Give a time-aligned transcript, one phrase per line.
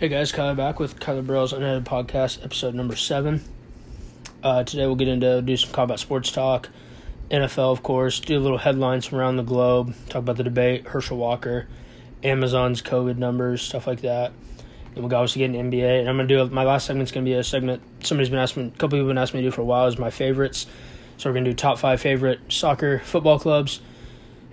[0.00, 3.44] Hey guys, Kyler back with Kyler Burrell's Unedited Podcast, episode number seven.
[4.42, 6.70] Uh, today we'll get into do some combat sports talk,
[7.30, 10.88] NFL of course, do a little headlines from around the globe, talk about the debate,
[10.88, 11.68] Herschel Walker,
[12.24, 14.32] Amazon's COVID numbers, stuff like that.
[14.94, 16.00] And we'll obviously get an NBA.
[16.00, 18.70] And I'm gonna do my last segment's gonna be a segment somebody's been asking, a
[18.70, 20.66] couple people have been asking me to do for a while is my favorites.
[21.18, 23.82] So we're gonna do top five favorite soccer football clubs,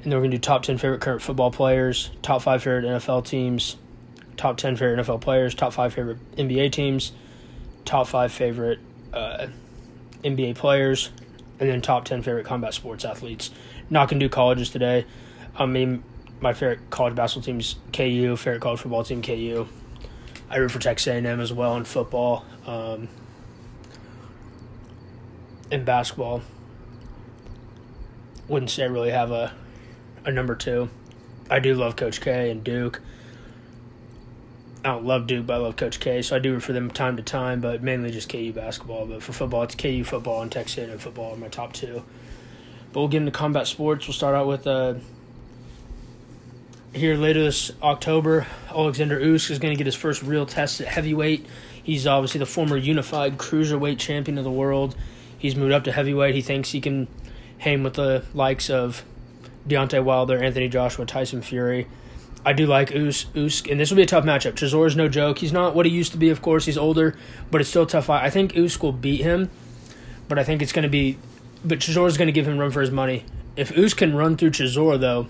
[0.04, 3.23] and then we're gonna do top ten favorite current football players, top five favorite NFL
[3.23, 3.77] teams
[4.38, 7.11] top 10 favorite NFL players, top five favorite NBA teams,
[7.86, 8.79] top five favorite
[9.13, 9.47] uh,
[10.23, 11.10] NBA players,
[11.60, 13.50] and then top 10 favorite combat sports athletes.
[13.89, 15.05] Not going to do colleges today.
[15.55, 16.04] I mean,
[16.39, 19.68] my favorite college basketball team is KU, favorite college football team, KU.
[20.49, 22.46] I root for Texas A&M as well in football.
[22.65, 23.10] Um,
[25.71, 26.41] in basketball,
[28.47, 29.54] wouldn't say I really have a,
[30.25, 30.89] a number two.
[31.49, 33.02] I do love Coach K and Duke.
[34.83, 36.89] I don't love Duke, but I love Coach K, so I do root for them
[36.91, 39.05] time to time, but mainly just KU basketball.
[39.05, 42.03] But for football, it's KU football and Texas A&M football are my top two.
[42.93, 44.07] But we'll get into combat sports.
[44.07, 44.95] We'll start out with uh,
[46.93, 48.47] here later this October.
[48.69, 51.45] Alexander Usk is going to get his first real test at heavyweight.
[51.81, 54.95] He's obviously the former unified cruiserweight champion of the world.
[55.37, 56.35] He's moved up to heavyweight.
[56.35, 57.07] He thinks he can
[57.59, 59.03] hang with the likes of
[59.67, 61.87] Deontay Wilder, Anthony Joshua, Tyson Fury.
[62.47, 64.53] I do like Usk, Usyk, and this will be a tough matchup.
[64.53, 65.39] Chisora is no joke.
[65.39, 66.63] He's not what he used to be, of course.
[66.65, 67.13] He's older,
[67.51, 68.09] but it's still tough.
[68.09, 69.49] I think Usk will beat him,
[70.29, 71.17] but I think it's going to be.
[71.65, 73.25] But Chisora is going to give him run for his money.
[73.57, 75.27] If Usk can run through Chisora, though,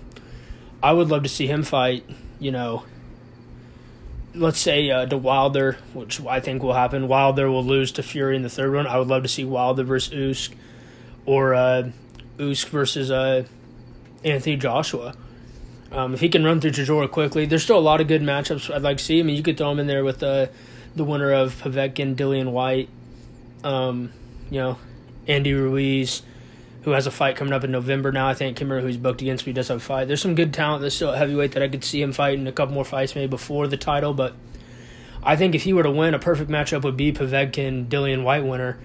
[0.80, 2.08] I would love to see him fight.
[2.38, 2.84] You know,
[4.32, 7.08] let's say uh, Wilder, which I think will happen.
[7.08, 8.86] Wilder will lose to Fury in the third round.
[8.86, 10.56] I would love to see Wilder versus Usk
[11.26, 11.90] or uh,
[12.36, 13.44] Usyk versus uh,
[14.22, 15.16] Anthony Joshua.
[15.90, 18.72] Um, if he can run through Chisora quickly, there's still a lot of good matchups
[18.74, 19.20] I'd like to see.
[19.20, 20.46] I mean, you could throw him in there with uh,
[20.94, 22.88] the winner of Povetkin, Dillian Whyte,
[23.64, 24.12] um,
[24.50, 24.78] you know,
[25.26, 26.22] Andy Ruiz,
[26.82, 28.28] who has a fight coming up in November now.
[28.28, 30.08] I think Kimmer, who's booked against me, does have a fight.
[30.08, 32.52] There's some good talent that's still at heavyweight that I could see him fighting a
[32.52, 34.34] couple more fights maybe before the title, but
[35.22, 38.44] I think if he were to win, a perfect matchup would be Povetkin, Dillian Whyte
[38.44, 38.78] winner.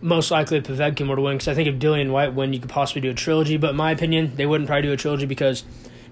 [0.00, 2.70] Most likely Povetkin were to win because I think if Dillian Whyte win, you could
[2.70, 3.56] possibly do a trilogy.
[3.56, 5.64] But in my opinion, they wouldn't probably do a trilogy because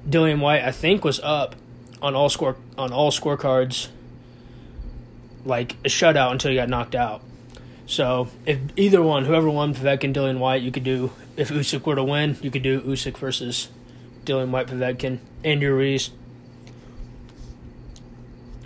[0.09, 1.55] Dillian Whyte, I think, was up
[2.01, 3.89] on all score on all scorecards,
[5.45, 7.23] like a shutout until he got knocked out.
[7.87, 11.13] So if either one, whoever won, Povetkin, and Dillian Whyte, you could do.
[11.37, 13.69] If Usyk were to win, you could do Usyk versus
[14.25, 16.11] Dillian Whyte Povetkin, Andy Ruiz.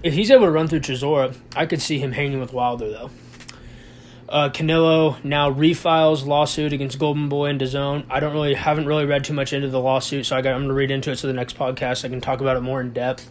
[0.03, 3.11] If he's able to run through Chisora, I could see him hanging with Wilder though.
[4.29, 8.07] Uh, Canelo now refiles lawsuit against Golden Boy and DAZN.
[8.11, 10.63] I don't really haven't really read too much into the lawsuit, so I got I'm
[10.63, 12.93] gonna read into it so the next podcast I can talk about it more in
[12.93, 13.31] depth.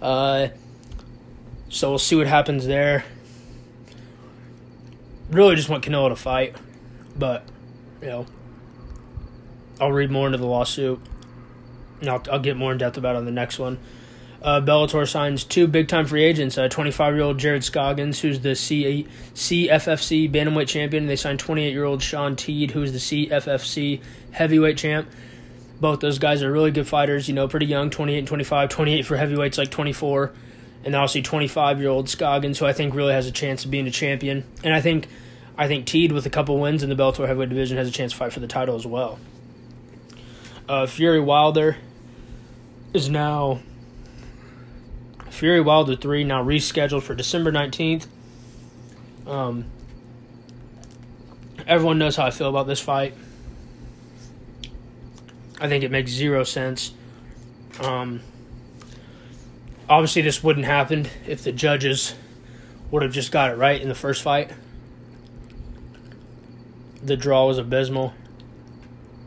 [0.00, 0.48] Uh,
[1.68, 3.04] so we'll see what happens there.
[5.30, 6.54] Really, just want Canelo to fight,
[7.16, 7.44] but
[8.00, 8.26] you know,
[9.80, 11.00] I'll read more into the lawsuit,
[12.00, 13.78] and I'll, I'll get more in depth about it on the next one.
[14.40, 16.56] Uh, Bellator signs two big time free agents.
[16.56, 21.06] A 25 year old Jared Scoggins, who's the C- CFFC bantamweight champion.
[21.06, 24.00] They signed 28 year old Sean Teed, who's the CFFC
[24.30, 25.08] heavyweight champ.
[25.80, 27.28] Both those guys are really good fighters.
[27.28, 28.68] You know, pretty young, 28 and 25.
[28.68, 30.32] 28 for heavyweights, like 24.
[30.84, 33.88] And obviously 25 year old Scoggins, who I think really has a chance of being
[33.88, 34.44] a champion.
[34.62, 35.08] And I think
[35.56, 38.12] I think Teed, with a couple wins in the Bellator heavyweight division, has a chance
[38.12, 39.18] to fight for the title as well.
[40.68, 41.76] Uh, Fury Wilder
[42.94, 43.60] is now
[45.38, 48.08] Fury Wilder 3 now rescheduled for December 19th.
[49.24, 49.66] Um,
[51.64, 53.14] everyone knows how I feel about this fight.
[55.60, 56.92] I think it makes zero sense.
[57.80, 58.20] Um,
[59.88, 62.16] obviously, this wouldn't happen if the judges
[62.90, 64.50] would have just got it right in the first fight.
[67.00, 68.12] The draw was abysmal.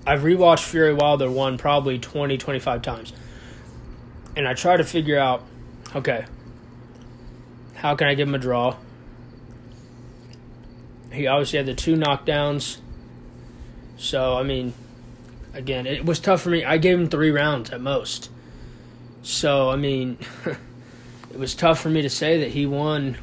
[0.06, 3.14] I've rewatched Fury Wilder 1 probably 20, 25 times.
[4.36, 5.46] And I try to figure out
[5.96, 6.26] Okay.
[7.76, 8.78] How can I give him a draw?
[11.12, 12.78] He obviously had the two knockdowns.
[13.98, 14.74] So, I mean,
[15.54, 16.64] again, it was tough for me.
[16.64, 18.30] I gave him three rounds at most.
[19.22, 20.18] So, I mean,
[21.32, 23.18] it was tough for me to say that he won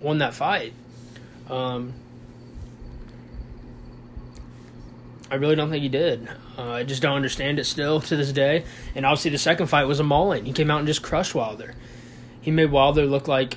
[0.00, 0.72] won that fight.
[1.48, 1.92] Um,
[5.30, 6.28] I really don't think he did.
[6.60, 8.64] Uh, I just don't understand it still to this day.
[8.94, 10.44] And obviously, the second fight was a mauling.
[10.44, 11.74] He came out and just crushed Wilder.
[12.42, 13.56] He made Wilder look like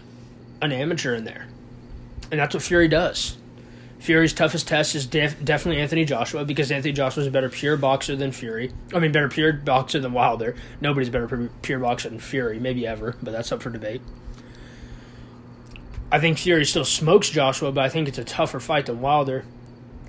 [0.62, 1.48] an amateur in there.
[2.32, 3.36] And that's what Fury does.
[4.00, 7.76] Fury's toughest test is def- definitely Anthony Joshua because Anthony Joshua is a better pure
[7.76, 8.72] boxer than Fury.
[8.94, 10.56] I mean, better pure boxer than Wilder.
[10.80, 14.02] Nobody's better pure boxer than Fury, maybe ever, but that's up for debate.
[16.10, 19.44] I think Fury still smokes Joshua, but I think it's a tougher fight than Wilder.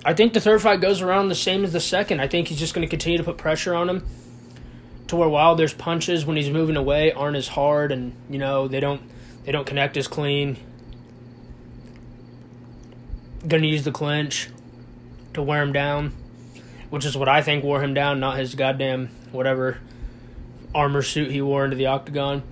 [0.07, 2.21] I think the third fight goes around the same as the second.
[2.21, 4.05] I think he's just going to continue to put pressure on him
[5.07, 8.79] to where Wilder's punches when he's moving away aren't as hard, and you know they
[8.79, 9.01] don't
[9.45, 10.57] they don't connect as clean.
[13.47, 14.49] Going to use the clinch
[15.33, 16.13] to wear him down,
[16.91, 19.79] which is what I think wore him down, not his goddamn whatever
[20.75, 22.43] armor suit he wore into the octagon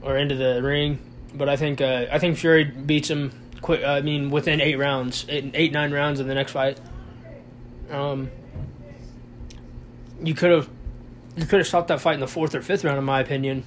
[0.00, 1.00] or into the ring.
[1.34, 3.32] But I think uh, I think Fury beats him
[3.64, 3.82] quick.
[3.82, 6.78] I mean, within eight rounds, eight, eight nine rounds in the next fight.
[7.90, 8.30] Um,
[10.22, 10.68] you could have
[11.36, 13.64] you could have stopped that fight in the fourth or fifth round, in my opinion.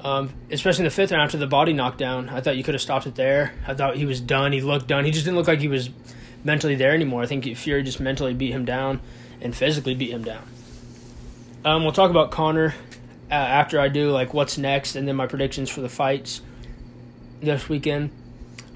[0.00, 2.82] Um, especially in the fifth round after the body knockdown, I thought you could have
[2.82, 3.52] stopped it there.
[3.66, 4.52] I thought he was done.
[4.52, 5.04] He looked done.
[5.04, 5.90] He just didn't look like he was
[6.44, 7.22] mentally there anymore.
[7.22, 9.00] I think Fury just mentally beat him down
[9.40, 10.46] and physically beat him down.
[11.64, 12.74] Um, we'll talk about Conor
[13.30, 16.42] uh, after I do like what's next and then my predictions for the fights
[17.40, 18.10] this weekend.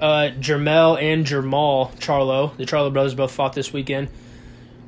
[0.00, 4.08] Uh, Jermell and Jermall Charlo, the Charlo brothers, both fought this weekend.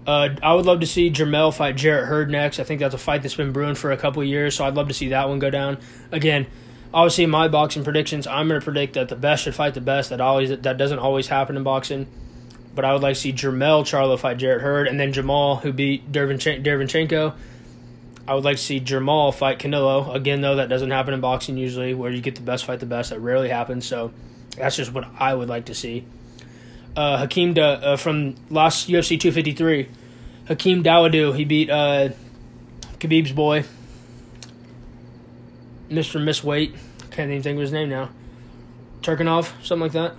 [0.07, 2.59] Uh, I would love to see Jermell fight Jarrett Hurd next.
[2.59, 4.89] I think that's a fight that's been brewing for a couple years, so I'd love
[4.89, 5.79] to see that one go down.
[6.11, 6.47] Again,
[6.95, 10.11] obviously, my boxing predictions, I'm going to predict that the best should fight the best.
[10.11, 12.07] That always that doesn't always happen in boxing,
[12.75, 15.73] but I would like to see Jermell Charlo fight Jarrett Hurd, and then Jamal, who
[15.73, 17.35] beat Derevyanchenko.
[18.29, 20.15] I would like to see Jamal fight Canelo.
[20.15, 22.87] Again, though, that doesn't happen in boxing usually, where you get the best fight the
[22.87, 23.11] best.
[23.11, 24.13] That rarely happens, so
[24.57, 26.05] that's just what I would like to see.
[26.97, 29.89] Uh, Hakeem da, uh, from last UFC 253,
[30.49, 32.11] Hakeem Dawodu, he beat uh,
[32.99, 33.65] Khabib's boy,
[35.89, 36.23] Mr.
[36.23, 36.75] Miss Weight.
[37.11, 38.11] Can't even think of his name now.
[39.03, 40.15] Turkinov, something like that.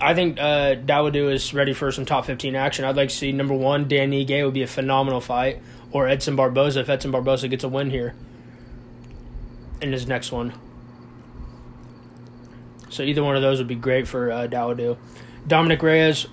[0.00, 0.76] I think uh,
[1.14, 2.84] is ready for some top 15 action.
[2.84, 5.60] I'd like to see number one, Dan Ige would be a phenomenal fight
[5.90, 8.14] or Edson Barboza if Edson Barboza gets a win here
[9.80, 10.52] in his next one.
[12.96, 14.96] So either one of those would be great for uh, Dawodu.
[15.46, 16.26] Dominick Reyes,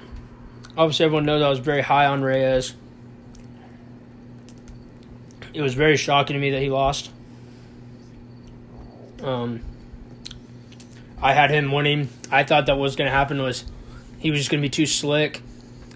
[0.77, 2.73] obviously everyone knows I was very high on Reyes.
[5.53, 7.11] It was very shocking to me that he lost.
[9.21, 9.61] Um,
[11.21, 12.07] I had him winning.
[12.31, 13.65] I thought that was going to happen was
[14.17, 15.41] he was just going to be too slick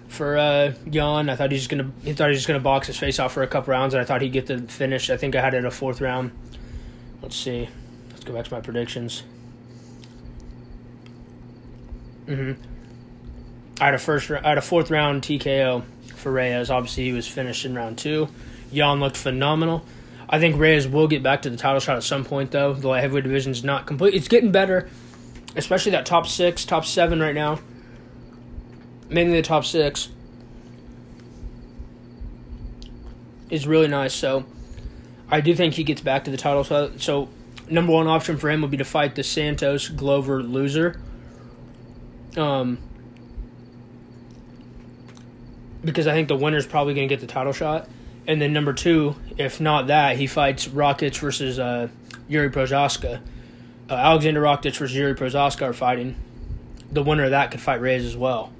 [0.08, 1.30] for uh, Jan.
[1.30, 3.42] I thought he was gonna he thought he was gonna box his face off for
[3.42, 5.10] a couple rounds, and I thought he'd get the finish.
[5.10, 6.32] I think I had it a fourth round.
[7.20, 7.68] Let's see.
[8.10, 9.22] Let's go back to my predictions.
[12.28, 12.62] Mm-hmm.
[13.80, 14.30] I had a first.
[14.30, 15.82] I had a fourth round TKO
[16.14, 16.70] for Reyes.
[16.70, 18.28] Obviously, he was finished in round two.
[18.72, 19.84] Jan looked phenomenal.
[20.28, 22.74] I think Reyes will get back to the title shot at some point, though.
[22.74, 24.14] The light heavyweight division is not complete.
[24.14, 24.88] It's getting better,
[25.56, 27.60] especially that top six, top seven right now
[29.08, 30.08] mainly the top six,
[33.50, 34.14] is really nice.
[34.14, 34.44] So
[35.30, 36.64] I do think he gets back to the title.
[36.64, 37.28] So, so
[37.70, 41.00] number one option for him would be to fight the Santos Glover loser.
[42.38, 42.78] Um,
[45.84, 47.88] because I think the winner's probably going to get the title shot.
[48.26, 51.88] And then number two, if not that, he fights Rakic versus uh,
[52.28, 53.20] Yuri Prochazka.
[53.90, 56.14] Uh, Alexander Rakic versus Yuri Prochazka are fighting.
[56.92, 58.52] The winner of that could fight Reyes as well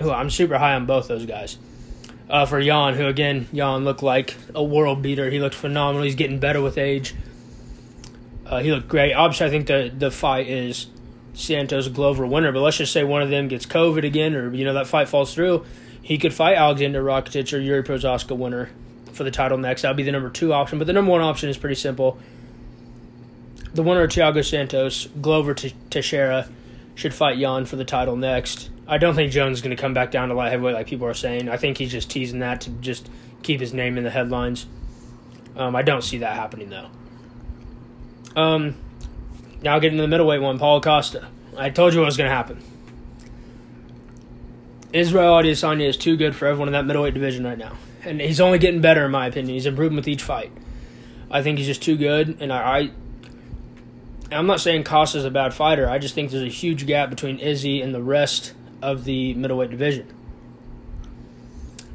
[0.00, 1.58] who I'm super high on both those guys.
[2.28, 5.30] Uh, for Jan, who again, Jan looked like a world beater.
[5.30, 6.02] He looked phenomenal.
[6.02, 7.14] He's getting better with age.
[8.44, 9.12] Uh, he looked great.
[9.12, 10.86] Obviously, I think the the fight is
[11.36, 12.50] Santos Glover winner.
[12.50, 15.08] But let's just say one of them gets COVID again, or you know that fight
[15.08, 15.64] falls through.
[16.02, 18.70] He could fight Alexander Rakic or Yuri Prochazka winner
[19.12, 19.82] for the title next.
[19.82, 20.78] That'd be the number two option.
[20.78, 22.18] But the number one option is pretty simple.
[23.74, 26.48] The winner of Thiago Santos, Glover Teixeira,
[26.94, 28.70] should fight Jan for the title next.
[28.88, 31.06] I don't think Jones is going to come back down to light heavyweight like people
[31.06, 31.48] are saying.
[31.48, 33.10] I think he's just teasing that to just
[33.42, 34.66] keep his name in the headlines.
[35.56, 36.88] Um, I don't see that happening though.
[38.40, 38.76] Um,
[39.62, 41.28] now getting to the middleweight one, Paul Costa.
[41.56, 42.62] I told you what was going to happen.
[44.92, 48.40] Israel Adesanya is too good for everyone in that middleweight division right now, and he's
[48.40, 49.54] only getting better in my opinion.
[49.54, 50.52] He's improving with each fight.
[51.30, 52.90] I think he's just too good, and I, I
[54.32, 55.88] I'm not saying Costa's a bad fighter.
[55.88, 59.70] I just think there's a huge gap between Izzy and the rest of the middleweight
[59.70, 60.06] division.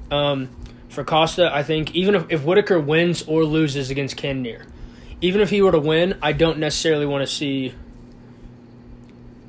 [0.09, 0.49] Um,
[0.89, 4.65] for Costa, I think even if, if Whittaker wins or loses against Cannonier,
[5.21, 7.73] even if he were to win, I don't necessarily want to see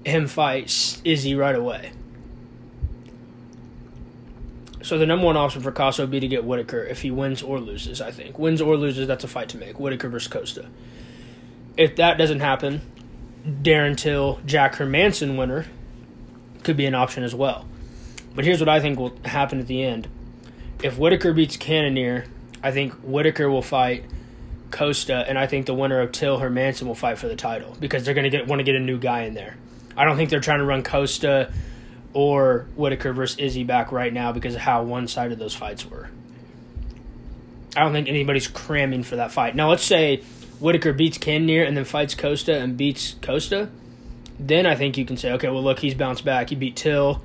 [0.04, 1.92] him fight Izzy right away.
[4.82, 7.42] So the number one option for Costa would be to get Whittaker if he wins
[7.42, 8.00] or loses.
[8.00, 9.78] I think wins or loses, that's a fight to make.
[9.78, 10.66] Whittaker versus Costa.
[11.76, 12.82] If that doesn't happen,
[13.46, 15.66] Darren Till, Jack Hermansson winner
[16.64, 17.66] could be an option as well.
[18.34, 20.08] But here's what I think will happen at the end.
[20.82, 22.24] If Whittaker beats Cannonier,
[22.62, 24.04] I think Whittaker will fight
[24.72, 28.04] Costa, and I think the winner of Till Hermansson will fight for the title because
[28.04, 29.56] they're going to get want to get a new guy in there.
[29.96, 31.52] I don't think they're trying to run Costa
[32.14, 36.10] or Whittaker versus Izzy back right now because of how one sided those fights were.
[37.76, 39.54] I don't think anybody's cramming for that fight.
[39.54, 40.22] Now, let's say
[40.60, 43.70] Whittaker beats Cannonier and then fights Costa and beats Costa.
[44.38, 46.50] Then I think you can say, okay, well, look, he's bounced back.
[46.50, 47.22] He beat Till.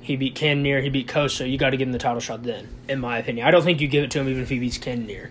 [0.00, 0.80] He beat Cannonier.
[0.80, 1.46] He beat Costa.
[1.46, 3.46] You got to give him the title shot then, in my opinion.
[3.46, 5.30] I don't think you give it to him even if he beats Cannonier.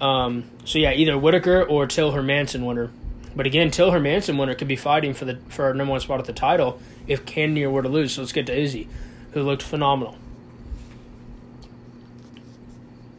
[0.00, 2.90] Um, so, yeah, either Whittaker or Till Hermansson winner.
[3.34, 6.20] But again, Till Hermansson winner could be fighting for the for our number one spot
[6.20, 8.12] at the title if Cannonier were to lose.
[8.12, 8.88] So let's get to Izzy,
[9.32, 10.16] who looked phenomenal.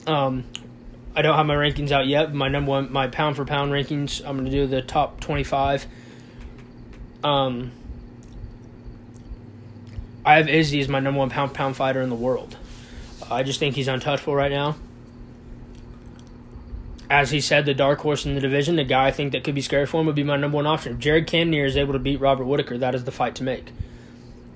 [0.08, 0.46] Um,
[1.16, 2.34] I don't have my rankings out yet.
[2.34, 4.22] My number one, my pound for pound rankings.
[4.26, 5.86] I'm going to do the top 25.
[7.24, 7.72] Um,
[10.26, 12.56] I have Izzy as my number one pound pound fighter in the world.
[13.30, 14.76] I just think he's untouchable right now.
[17.10, 19.56] As he said, the dark horse in the division, the guy I think that could
[19.56, 20.94] be scary for him would be my number one option.
[20.94, 23.72] If Jared Cannonier is able to beat Robert Whittaker, that is the fight to make.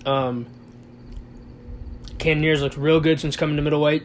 [0.06, 0.48] Um,
[2.18, 4.04] Cannonier's looked real good since coming to middleweight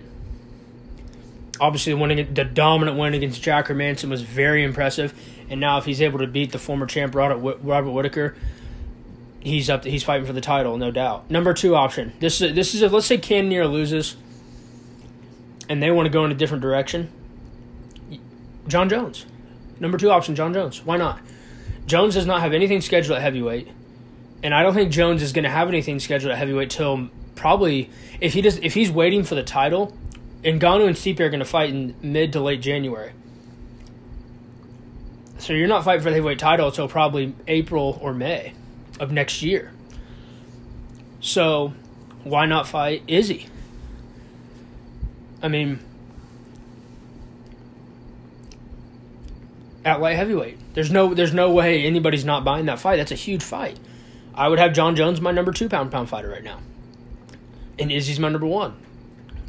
[1.61, 5.15] obviously the winning the dominant win against Jack Manson was very impressive,
[5.49, 8.37] and now if he's able to beat the former champ Robert Robert Whittaker,
[9.41, 9.83] he's up.
[9.83, 11.31] To, he's fighting for the title, no doubt.
[11.31, 12.13] Number two option.
[12.21, 14.17] This is this is if let's say Cannonier loses,
[15.69, 17.11] and they want to go in a different direction.
[18.69, 19.27] Jon Jones,
[19.81, 20.35] number two option.
[20.35, 20.85] Jon Jones.
[20.85, 21.21] Why not?
[21.87, 23.69] Jones does not have anything scheduled at heavyweight,
[24.43, 27.91] and I don't think Jones is going to have anything scheduled at heavyweight till probably
[28.21, 29.97] if he does if he's waiting for the title
[30.43, 33.13] and Ngannou and Stipe are going to fight in mid to late January.
[35.39, 38.55] So you're not fighting for the heavyweight title until probably April or May
[38.99, 39.73] of next year.
[41.21, 41.75] So
[42.25, 43.49] why not fight Izzy?
[45.43, 45.81] I mean,
[49.87, 52.97] at light heavyweight, there's no there's no way anybody's not buying that fight.
[52.97, 53.79] That's a huge fight.
[54.35, 56.59] I would have Jon Jones my number two pound pound fighter right now,
[57.79, 58.75] and Izzy's my number one.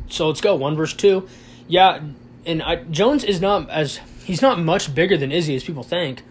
[0.10, 1.27] So let's go one versus two.
[1.67, 2.01] Yeah,
[2.46, 6.22] and I, Jones is not as he's not much bigger than Izzy as people think.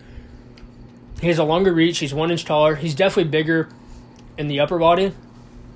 [1.20, 1.98] He has a longer reach.
[1.98, 2.76] He's one inch taller.
[2.76, 3.68] He's definitely bigger
[4.38, 5.12] in the upper body.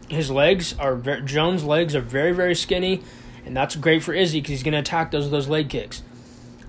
[0.08, 3.02] His legs are very, Jones' legs are very very skinny,
[3.44, 6.02] and that's great for Izzy because he's going to attack those those leg kicks.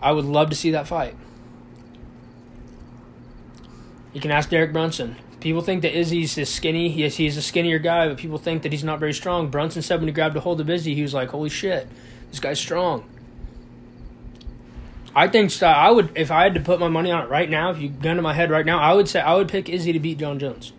[0.02, 1.16] I would love to see that fight.
[4.14, 5.16] You can ask Derek Brunson.
[5.40, 6.90] People think that Izzy's is skinny.
[6.90, 9.50] Yes, he's a skinnier guy, but people think that he's not very strong.
[9.50, 11.88] Brunson said when he grabbed a hold of Izzy, he was like, "Holy shit,
[12.30, 13.04] this guy's strong."
[15.16, 17.72] I think I would if I had to put my money on it right now.
[17.72, 19.92] If you gun to my head right now, I would say I would pick Izzy
[19.94, 20.74] to beat Jon Jones.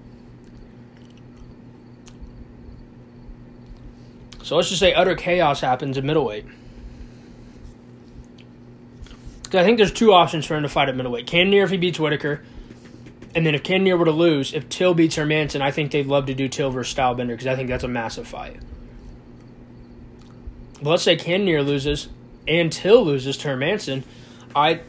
[4.43, 6.47] So let's just say utter chaos happens at middleweight.
[9.43, 11.27] Because I think there's two options for him to fight at middleweight.
[11.27, 12.43] Cannonier if he beats Whittaker,
[13.35, 16.27] and then if Cannonier were to lose, if Till beats Hermansson, I think they'd love
[16.27, 18.57] to do Till versus Stylebender because I think that's a massive fight.
[20.83, 22.09] But let's say Cannonier loses
[22.47, 24.03] and Till loses to Hermansson,
[24.55, 24.81] I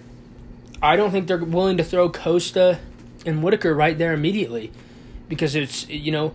[0.81, 2.79] I don't think they're willing to throw Costa
[3.25, 4.71] and Whittaker right there immediately
[5.29, 6.33] because it's you know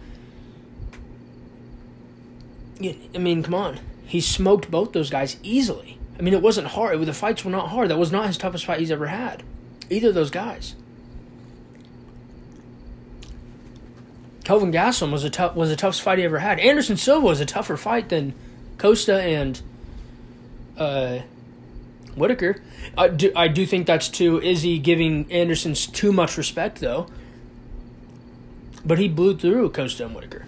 [2.80, 3.80] I mean, come on.
[4.06, 5.98] He smoked both those guys easily.
[6.18, 7.00] I mean, it wasn't hard.
[7.00, 7.90] The fights were not hard.
[7.90, 9.42] That was not his toughest fight he's ever had.
[9.90, 10.74] Either of those guys.
[14.48, 16.58] Kelvin Gastelum was a tough was the toughest fight he ever had.
[16.58, 18.32] Anderson Silva was a tougher fight than
[18.78, 19.60] Costa and
[20.78, 21.18] uh,
[22.16, 22.56] Whittaker.
[22.96, 24.40] I do, I do think that's too.
[24.40, 27.08] Izzy giving Anderson's too much respect though.
[28.86, 30.46] But he blew through Costa and Whittaker,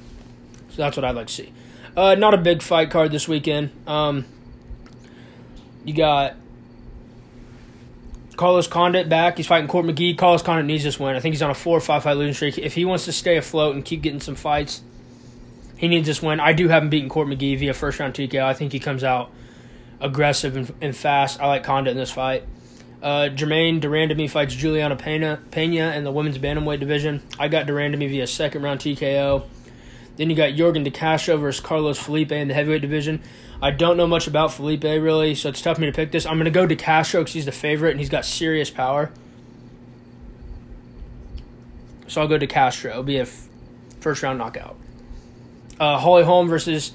[0.71, 1.53] so that's what I'd like to see.
[1.95, 3.71] Uh, not a big fight card this weekend.
[3.87, 4.25] Um,
[5.85, 6.37] you got
[8.41, 9.37] Carlos Condit back.
[9.37, 10.17] He's fighting Court McGee.
[10.17, 11.15] Carlos Condit needs this win.
[11.15, 12.57] I think he's on a four or five fight losing streak.
[12.57, 14.81] If he wants to stay afloat and keep getting some fights,
[15.77, 16.41] he needs this win.
[16.41, 18.43] I do have him beating Court McGee via first round TKO.
[18.43, 19.31] I think he comes out
[20.01, 21.39] aggressive and, and fast.
[21.39, 22.45] I like Condit in this fight.
[23.03, 27.23] Uh, Germaine de Randamie fights Juliana Pena, Pena in the women's bantamweight division.
[27.39, 29.45] I got de Randamie via second round TKO.
[30.17, 33.23] Then you got Yorgan De Castro versus Carlos Felipe in the heavyweight division.
[33.63, 36.27] I don't know much about Felipe really, so it's tough for me to pick this.
[36.27, 39.11] I'm to go De Castro because he's the favorite and he's got serious power.
[42.07, 42.91] So I'll go De Castro.
[42.91, 43.49] It'll be a f-
[44.01, 44.77] first round knockout.
[45.79, 46.93] Uh, Holly Holm versus,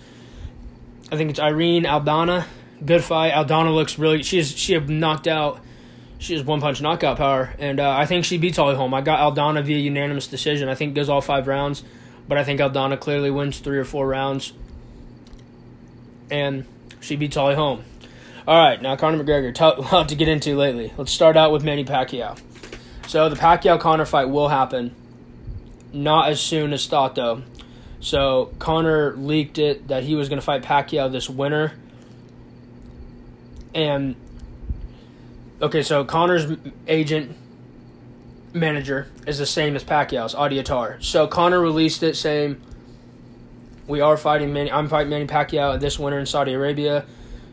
[1.11, 2.45] I think it's Irene Aldana.
[2.83, 3.31] Good fight.
[3.31, 4.23] Aldana looks really.
[4.23, 5.61] She's she have knocked out.
[6.17, 8.93] She has one punch knockout power, and uh, I think she beats Holly Holm.
[8.93, 10.67] I got Aldana via unanimous decision.
[10.67, 11.83] I think goes all five rounds.
[12.27, 14.53] But I think Aldana clearly wins three or four rounds,
[16.29, 16.65] and
[16.99, 17.83] she beats Holly Holm.
[18.47, 20.93] All right, now Conor McGregor, t- a lot to get into lately.
[20.97, 22.39] Let's start out with Manny Pacquiao.
[23.07, 24.95] So the Pacquiao Conor fight will happen,
[25.93, 27.43] not as soon as thought though.
[27.99, 31.73] So Conor leaked it that he was going to fight Pacquiao this winter,
[33.73, 34.15] and
[35.61, 36.55] okay, so Conor's
[36.87, 37.35] agent
[38.55, 40.97] manager is the same as Pacquiao's, Audie Attar.
[41.01, 42.61] So Conor released it saying,
[43.87, 44.71] "We are fighting Manny.
[44.71, 47.05] I'm fighting Manny Pacquiao this winter in Saudi Arabia."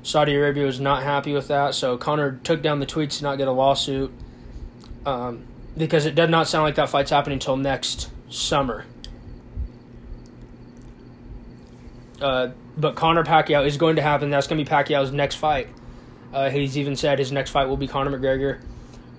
[0.02, 3.38] Saudi Arabia was not happy with that, so Conor took down the tweets to not
[3.38, 4.12] get a lawsuit
[5.06, 5.44] um,
[5.76, 8.84] because it does not sound like that fight's happening until next summer.
[12.20, 14.30] Uh, but Conor Pacquiao is going to happen.
[14.30, 15.68] That's going to be Pacquiao's next fight.
[16.32, 18.60] Uh, he's even said his next fight will be Conor McGregor.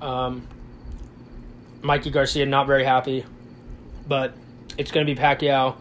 [0.02, 0.48] Um,
[1.84, 3.25] Mikey Garcia not very happy,
[4.08, 4.34] but
[4.78, 5.75] it's going to be Pacquiao,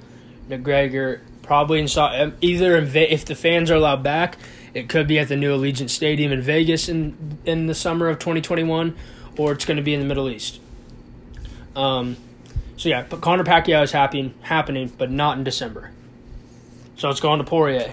[0.48, 1.86] McGregor, probably in
[2.40, 4.36] either in if the fans are allowed back
[4.74, 8.18] it could be at the new Allegiant Stadium in Vegas in in the summer of
[8.18, 8.96] 2021,
[9.36, 10.60] or it's going to be in the Middle East.
[11.76, 12.16] Um,
[12.76, 15.90] so yeah, but Conor Pacquiao is happening, happening, but not in December.
[16.96, 17.92] So it's going to Poirier.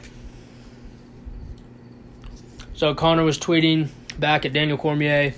[2.73, 5.33] So Conor was tweeting back at Daniel Cormier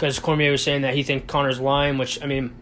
[0.00, 2.52] because Cormier was saying that he thinks Conor's lying, which I mean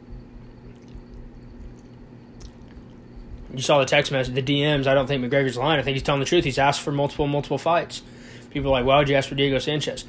[3.55, 4.89] you saw the text message, the DMs.
[4.89, 5.79] I don't think McGregor's lying.
[5.79, 6.45] I think he's telling the truth.
[6.45, 8.03] He's asked for multiple, multiple fights.
[8.51, 10.05] People are like, why would you ask for Diego Sanchez?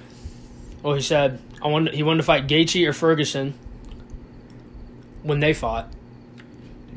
[0.81, 3.53] Well, he said I wanted, he wanted to fight Gaethje or Ferguson
[5.21, 5.93] when they fought.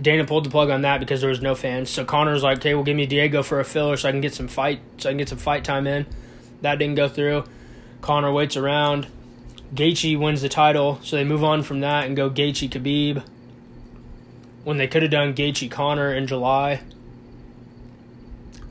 [0.01, 1.91] Dana pulled the plug on that because there was no fans.
[1.91, 4.33] So Conor's like, "Okay, well, give me Diego for a filler so I can get
[4.33, 6.07] some fight, so I can get some fight time in."
[6.63, 7.45] That didn't go through.
[8.01, 9.07] Conor waits around.
[9.75, 13.25] Gaethje wins the title, so they move on from that and go Gaethje Khabib
[14.65, 16.83] when they could have done Gaethje Conor in July.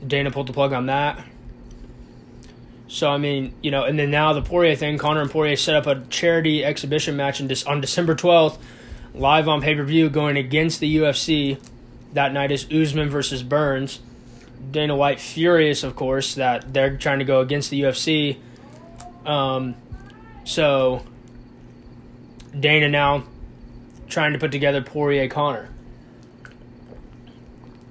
[0.06, 1.24] Dana pulled the plug on that.
[2.88, 5.74] So I mean, you know, and then now the Poirier thing, Conor and Poirier set
[5.74, 8.62] up a charity exhibition match in, on December twelfth,
[9.14, 11.58] live on pay per view, going against the UFC.
[12.12, 14.00] That night is Usman versus Burns.
[14.70, 18.36] Dana White furious, of course, that they're trying to go against the UFC.
[19.24, 19.74] Um,
[20.44, 21.02] so
[22.58, 23.24] Dana now
[24.08, 25.68] trying to put together Poirier Conor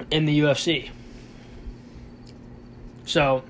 [0.09, 0.89] in the UFC.
[3.05, 3.43] So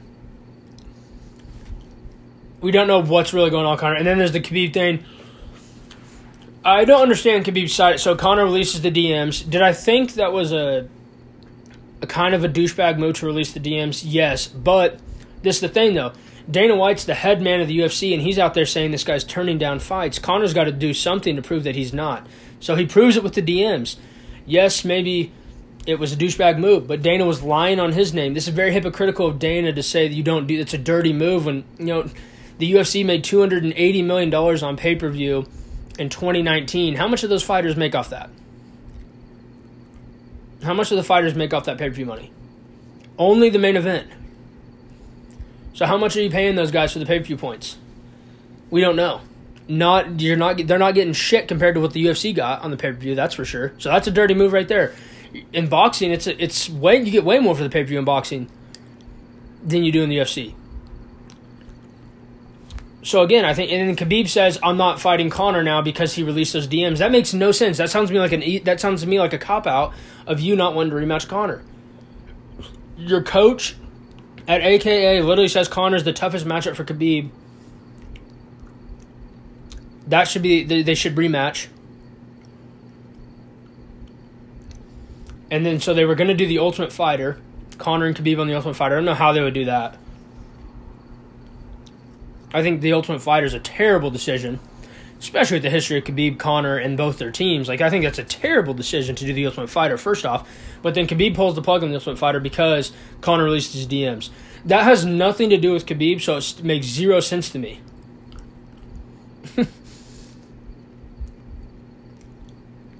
[2.61, 3.95] we don't know what's really going on, Conor.
[3.95, 5.03] And then there's the Khabib thing.
[6.63, 7.99] I don't understand Khabib's side.
[7.99, 9.47] So Conor releases the DMs.
[9.49, 10.87] Did I think that was a
[12.01, 14.03] a kind of a douchebag move to release the DMs?
[14.05, 14.99] Yes, but
[15.41, 16.13] this is the thing though.
[16.51, 19.23] Dana White's the head man of the UFC, and he's out there saying this guy's
[19.23, 20.19] turning down fights.
[20.19, 22.27] Conor's got to do something to prove that he's not.
[22.59, 23.95] So he proves it with the DMs.
[24.45, 25.31] Yes, maybe
[25.87, 28.33] it was a douchebag move, but Dana was lying on his name.
[28.33, 31.13] This is very hypocritical of Dana to say that you don't do it's a dirty
[31.13, 32.09] move when you know
[32.59, 35.47] the UFC made two hundred and eighty million dollars on pay per view
[35.97, 36.95] in twenty nineteen.
[36.95, 38.29] How much of those fighters make off that?
[40.63, 42.31] How much do the fighters make off that pay per view money?
[43.17, 44.09] Only the main event.
[45.73, 47.77] So how much are you paying those guys for the pay per view points?
[48.69, 49.21] We don't know.
[49.67, 52.77] Not you're not they're not getting shit compared to what the UFC got on the
[52.77, 53.15] pay per view.
[53.15, 53.73] That's for sure.
[53.77, 54.93] So that's a dirty move right there
[55.53, 58.05] in boxing, it's it's way you get way more for the pay per view in
[58.05, 58.49] boxing
[59.63, 60.55] than you do in the UFC.
[63.03, 66.23] So again, I think, and then Khabib says, "I'm not fighting Conor now because he
[66.23, 67.77] released those DMs." That makes no sense.
[67.77, 69.93] That sounds to me like an that sounds to me like a cop out
[70.27, 71.63] of you not wanting to rematch Conor.
[72.97, 73.75] Your coach
[74.47, 77.30] at AKA literally says Conor's the toughest matchup for Khabib.
[80.08, 81.67] That should be they should rematch.
[85.49, 87.39] And then so they were going to do the Ultimate Fighter,
[87.77, 88.95] Conor and Khabib on the Ultimate Fighter.
[88.95, 89.97] I don't know how they would do that.
[92.54, 94.60] I think the Ultimate Fighter is a terrible decision,
[95.21, 97.67] especially with the history of Khabib, Conor, and both their teams.
[97.69, 100.49] Like I think that's a terrible decision to do the Ultimate Fighter first off.
[100.81, 104.29] But then Khabib pulls the plug on the Ultimate Fighter because Conor released his DMs.
[104.65, 107.79] That has nothing to do with Khabib, so it makes zero sense to me.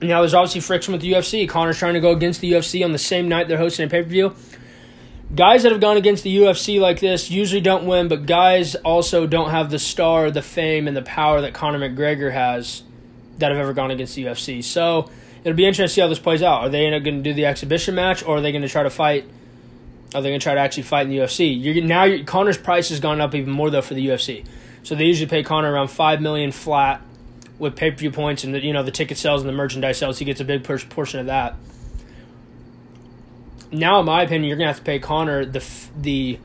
[0.04, 1.48] Now there's obviously friction with the UFC.
[1.48, 4.02] Conor's trying to go against the UFC on the same night they're hosting a pay
[4.02, 4.34] per view.
[5.34, 9.26] Guys that have gone against the UFC like this usually don't win, but guys also
[9.26, 12.84] don't have the star, the fame, and the power that Conor McGregor has
[13.38, 14.62] that have ever gone against the UFC.
[14.62, 15.10] So
[15.46, 16.64] it'll be interesting to see how this plays out.
[16.64, 18.90] Are they going to do the exhibition match, or are they going to try to
[18.90, 19.24] fight?
[20.14, 21.64] Are they going to try to actually fight in the UFC?
[21.64, 24.46] You're, now you're, Conor's price has gone up even more though for the UFC.
[24.84, 27.02] So they usually pay Conor around five million flat
[27.58, 29.98] with pay per view points and the you know the ticket sales and the merchandise
[29.98, 31.56] sales, he gets a big portion of that.
[33.72, 35.64] Now, in my opinion, you're gonna have to pay Conor the
[36.00, 36.40] the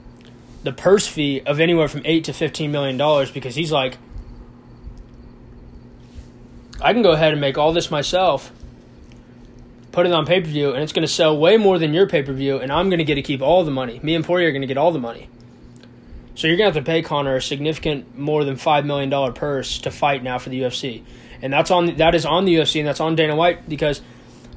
[0.62, 3.98] the purse fee of anywhere from eight to fifteen million dollars because he's like,
[6.80, 8.52] I can go ahead and make all this myself,
[9.92, 12.22] put it on pay per view, and it's gonna sell way more than your pay
[12.22, 14.00] per view, and I'm gonna get to keep all the money.
[14.02, 15.28] Me and Poirier are gonna get all the money.
[16.36, 19.78] So you're gonna have to pay Conor a significant more than five million dollar purse
[19.80, 21.02] to fight now for the UFC,
[21.42, 24.00] and that's on that is on the UFC and that's on Dana White because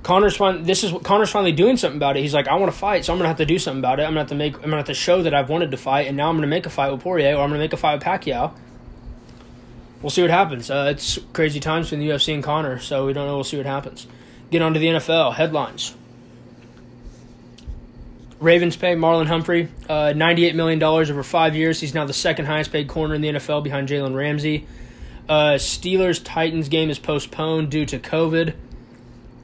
[0.04, 2.22] Conor's fin- this is Conor's finally doing something about it.
[2.22, 4.04] He's like, I want to fight, so I'm gonna have to do something about it.
[4.04, 6.08] I'm gonna have to make I'm gonna have to show that I've wanted to fight,
[6.08, 7.96] and now I'm gonna make a fight with Poirier or I'm gonna make a fight
[7.96, 8.54] with Pacquiao.
[10.02, 10.72] We'll see what happens.
[10.72, 13.36] Uh, it's crazy times between the UFC and Conor, so we don't know.
[13.36, 14.08] We'll see what happens.
[14.50, 15.94] Get on to the NFL headlines.
[18.40, 21.82] Ravens pay Marlon Humphrey uh, $98 million over five years.
[21.82, 24.66] He's now the second highest paid corner in the NFL behind Jalen Ramsey.
[25.28, 28.54] Uh, Steelers Titans game is postponed due to COVID.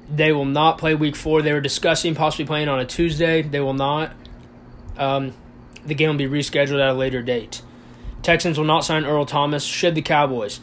[0.09, 1.41] They will not play week four.
[1.41, 3.41] They were discussing possibly playing on a Tuesday.
[3.41, 4.11] They will not.
[4.97, 5.33] Um,
[5.85, 7.61] the game will be rescheduled at a later date.
[8.21, 9.63] Texans will not sign Earl Thomas.
[9.63, 10.59] Should the Cowboys?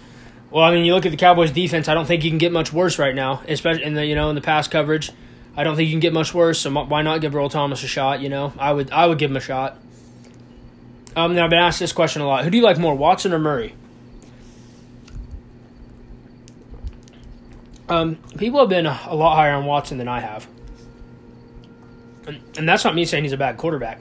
[0.50, 1.88] Well, I mean, you look at the Cowboys' defense.
[1.88, 4.28] I don't think you can get much worse right now, especially in the you know
[4.28, 5.11] in the pass coverage.
[5.57, 6.61] I don't think you can get much worse.
[6.61, 8.20] So why not give Earl Thomas a shot?
[8.20, 9.78] You know, I would I would give him a shot.
[11.14, 12.44] Um, now I've been asked this question a lot.
[12.44, 13.74] Who do you like more, Watson or Murray?
[17.88, 20.47] Um, people have been a lot higher on Watson than I have,
[22.27, 24.01] and, and that's not me saying he's a bad quarterback.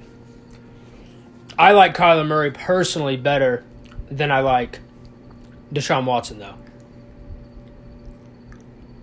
[1.57, 3.63] I like Kyler Murray personally better
[4.09, 4.79] than I like
[5.73, 6.55] Deshaun Watson, though.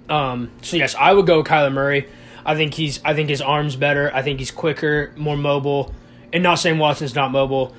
[0.09, 2.09] Um, so yes, I would go Kyler Murray.
[2.45, 4.11] I think he's I think his arm's better.
[4.15, 5.95] I think he's quicker, more mobile.
[6.33, 7.75] And not saying Watson's not mobile.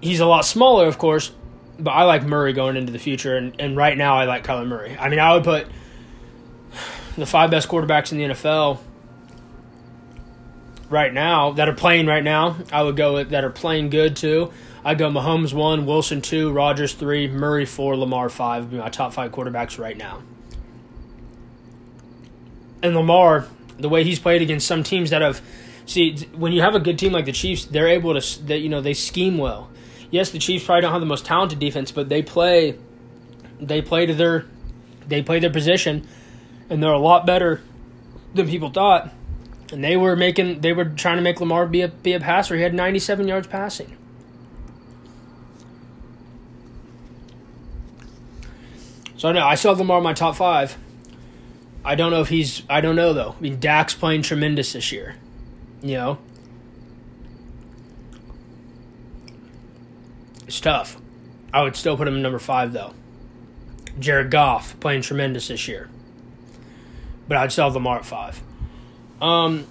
[0.00, 1.32] He's a lot smaller, of course,
[1.78, 4.66] but I like Murray going into the future and, and right now I like Kyler
[4.66, 4.96] Murray.
[4.98, 5.68] I mean I would put
[7.20, 8.78] the five best quarterbacks in the NFL
[10.90, 12.56] right now that are playing right now.
[12.72, 14.52] I would go with that are playing good too.
[14.84, 19.32] I go Mahomes one, Wilson two, Rodgers three, Murray four, Lamar five my top five
[19.32, 20.22] quarterbacks right now.
[22.82, 23.46] And Lamar,
[23.78, 25.42] the way he's played against some teams that have
[25.86, 28.68] see when you have a good team like the Chiefs, they're able to that you
[28.68, 29.70] know they scheme well.
[30.10, 32.78] Yes, the Chiefs probably don't have the most talented defense, but they play
[33.60, 34.46] they play to their
[35.06, 36.06] they play their position,
[36.70, 37.60] and they're a lot better
[38.34, 39.12] than people thought.
[39.72, 42.56] And they were making they were trying to make Lamar be a be a passer.
[42.56, 43.96] He had 97 yards passing.
[49.18, 50.78] So I know I have Lamar in my top five.
[51.84, 52.62] I don't know if he's.
[52.70, 53.34] I don't know though.
[53.36, 55.16] I mean, Dak's playing tremendous this year.
[55.82, 56.18] You know,
[60.46, 60.96] it's tough.
[61.52, 62.94] I would still put him in number five though.
[63.98, 65.88] Jared Goff playing tremendous this year,
[67.28, 68.42] but I'd sell Lamar at five.
[69.20, 69.66] Um.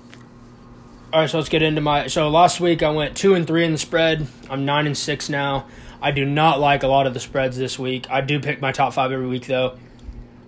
[1.13, 2.08] All right, so let's get into my.
[2.08, 4.28] So last week I went two and three in the spread.
[4.50, 5.67] I'm nine and six now.
[6.02, 8.08] I do not like a lot of the spreads this week.
[8.10, 9.78] I do pick my top five every week though.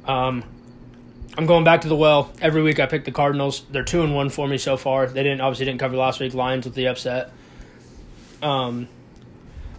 [0.06, 0.43] Um,
[1.38, 2.32] I'm going back to the well.
[2.41, 3.63] Every week I pick the Cardinals.
[3.72, 5.08] They're two and one for me so far.
[5.08, 6.34] They didn't obviously didn't cover last week.
[6.34, 7.32] Lions with the upset.
[8.41, 8.89] Um,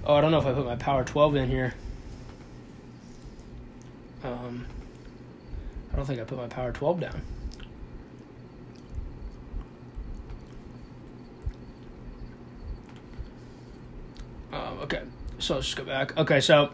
[0.05, 1.75] oh, I don't know if I put my power twelve in here.
[4.25, 4.67] Um,
[6.01, 7.21] don't think I put my power twelve down.
[14.51, 15.03] Um, okay,
[15.39, 16.17] so let's just go back.
[16.17, 16.71] Okay, so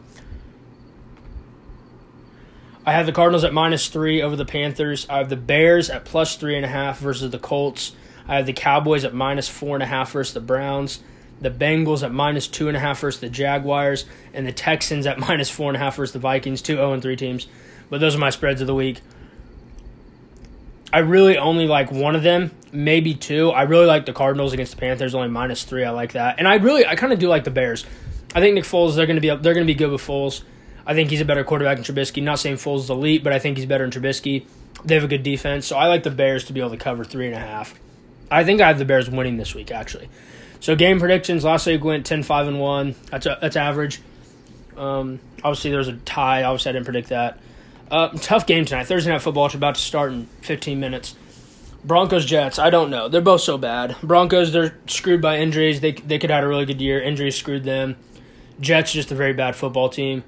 [2.87, 5.09] I have the Cardinals at minus three over the Panthers.
[5.11, 7.97] I have the Bears at plus three and a half versus the Colts.
[8.29, 11.01] I have the Cowboys at minus four and a half versus the Browns.
[11.41, 15.19] The Bengals at minus two and a half versus the Jaguars, and the Texans at
[15.29, 16.62] minus four and a half versus the Vikings.
[16.62, 17.49] Two zero and three teams,
[17.91, 19.01] but those are my spreads of the week.
[20.96, 23.50] I really only like one of them, maybe two.
[23.50, 25.85] I really like the Cardinals against the Panthers, only minus three.
[25.85, 27.85] I like that, and I really, I kind of do like the Bears.
[28.35, 30.40] I think Nick Foles, they're going to be, they're going to be good with Foles.
[30.87, 32.22] I think he's a better quarterback than Trubisky.
[32.22, 34.46] Not saying Foles is elite, but I think he's better than Trubisky.
[34.87, 37.04] They have a good defense, so I like the Bears to be able to cover
[37.04, 37.78] three and a half.
[38.30, 40.09] I think I have the Bears winning this week, actually.
[40.61, 41.44] So game predictions.
[41.44, 42.94] Last week went 10-5 and one.
[43.11, 44.00] That's a, that's average.
[44.78, 46.44] Um, obviously, there was a tie.
[46.44, 47.38] Obviously, I didn't predict that.
[47.90, 48.85] Uh, tough game tonight.
[48.85, 49.46] Thursday night football.
[49.46, 51.14] It's about to start in 15 minutes.
[51.85, 52.59] Broncos Jets.
[52.59, 53.09] I don't know.
[53.09, 53.96] They're both so bad.
[54.03, 55.81] Broncos they're screwed by injuries.
[55.81, 57.01] They they could have had a really good year.
[57.01, 57.96] Injuries screwed them.
[58.61, 60.25] Jets just a very bad football team.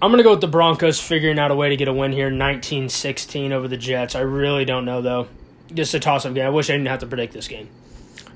[0.00, 2.12] I'm going to go with the Broncos figuring out a way to get a win
[2.12, 4.14] here 19 16 over the Jets.
[4.14, 5.28] I really don't know, though.
[5.72, 6.46] Just a toss up game.
[6.46, 7.68] I wish I didn't have to predict this game.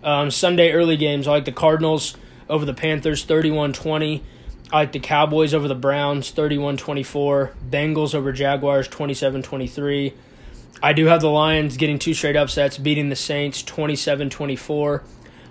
[0.04, 2.16] Um, Sunday early games, I like the Cardinals
[2.48, 4.22] over the Panthers 31 20.
[4.72, 7.52] I like the Cowboys over the Browns 31 24.
[7.70, 10.14] Bengals over Jaguars 27 23.
[10.82, 15.04] I do have the Lions getting two straight upsets, beating the Saints 27 24.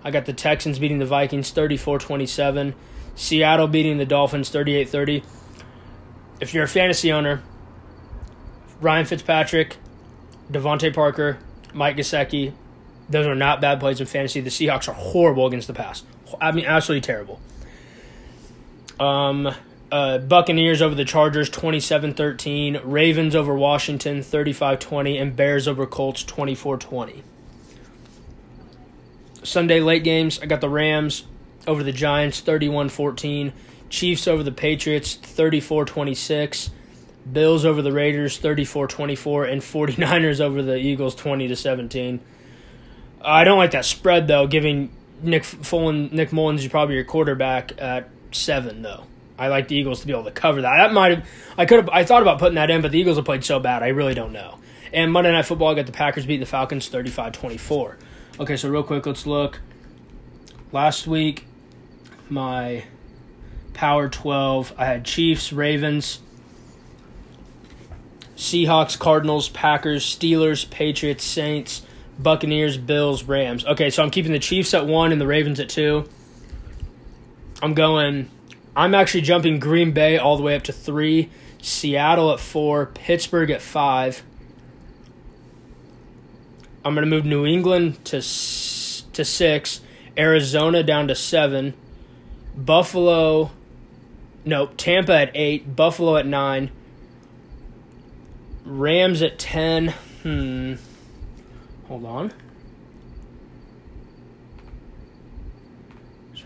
[0.04, 2.76] I got the Texans beating the Vikings 34 27.
[3.16, 5.24] Seattle beating the Dolphins 38 30.
[6.42, 7.42] If you're a fantasy owner,
[8.82, 9.78] Ryan Fitzpatrick,
[10.52, 11.40] DeVante Parker,
[11.74, 12.52] Mike Gesicki,
[13.10, 14.42] those are not bad plays in fantasy.
[14.42, 16.04] The Seahawks are horrible against the pass.
[16.42, 17.40] I mean, absolutely terrible.
[19.00, 19.54] Um,
[19.92, 25.86] uh, Buccaneers over the Chargers 27 13, Ravens over Washington 35 20, and Bears over
[25.86, 27.24] Colts 24 20.
[29.44, 31.26] Sunday late games, I got the Rams
[31.68, 33.54] over the Giants 31 14,
[33.90, 36.72] Chiefs over the Patriots 34 26,
[37.32, 42.20] Bills over the Raiders 34 24, and 49ers over the Eagles 20 to 17.
[43.22, 47.80] I don't like that spread though, giving Nick Fullen, Nick Mullens you probably your quarterback
[47.82, 49.06] at seven though.
[49.38, 50.78] I like the Eagles to be able to cover that.
[50.78, 53.18] That might have I could have I thought about putting that in, but the Eagles
[53.18, 53.84] have played so bad.
[53.84, 54.60] I really don't know.
[54.94, 57.98] And Monday Night Football, I got the Packers beat the Falcons 35-24.
[58.40, 59.60] Okay, so real quick, let's look.
[60.72, 61.46] Last week,
[62.30, 62.86] my
[63.74, 66.22] Power 12, I had Chiefs, Ravens,
[68.38, 71.82] Seahawks, Cardinals, Packers, Steelers, Patriots, Saints,
[72.18, 73.66] Buccaneers, Bills, Rams.
[73.66, 76.08] Okay, so I'm keeping the Chiefs at one and the Ravens at two.
[77.62, 78.30] I'm going.
[78.76, 81.30] I'm actually jumping Green Bay all the way up to three,
[81.62, 84.24] Seattle at four, Pittsburgh at five.
[86.84, 89.82] I'm going to move New England to to six,
[90.18, 91.74] Arizona down to seven,
[92.56, 93.52] Buffalo.
[94.44, 96.70] No, Tampa at eight, Buffalo at nine,
[98.64, 99.94] Rams at ten.
[100.22, 100.76] Hmm.
[101.88, 102.34] Hold on.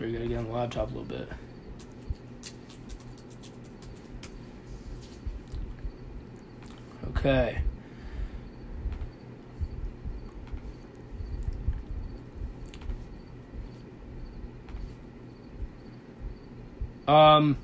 [0.00, 1.28] So we gotta get on the laptop a little bit.
[7.08, 7.60] Okay.
[17.06, 17.58] Um,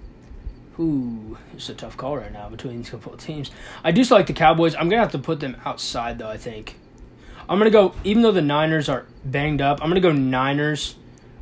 [0.79, 3.51] Ooh, it's a tough call right now between these couple of teams.
[3.83, 4.75] I do like the Cowboys.
[4.75, 6.29] I'm gonna have to put them outside though.
[6.29, 6.79] I think.
[7.49, 7.95] I'm gonna go.
[8.05, 10.97] Even though the Niners are banged up, I'm gonna go Niners.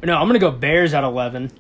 [0.05, 1.51] No, I'm gonna go Bears at 11.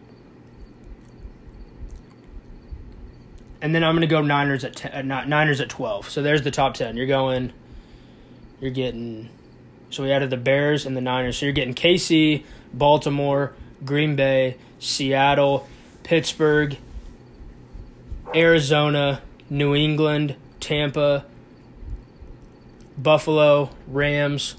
[3.62, 6.10] And then I'm gonna go Niners at 10, uh, Niners at 12.
[6.10, 6.96] So there's the top 10.
[6.96, 7.52] You're going.
[8.60, 9.30] You're getting.
[9.88, 11.38] So we added the Bears and the Niners.
[11.38, 13.54] So you're getting KC, Baltimore,
[13.84, 15.66] Green Bay, Seattle,
[16.02, 16.76] Pittsburgh,
[18.34, 21.24] Arizona, New England, Tampa,
[22.98, 24.56] Buffalo, Rams,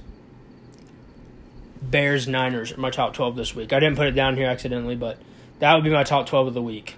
[1.91, 3.73] Bears, Niners are my top 12 this week.
[3.73, 5.17] I didn't put it down here accidentally, but
[5.59, 6.95] that would be my top 12 of the week.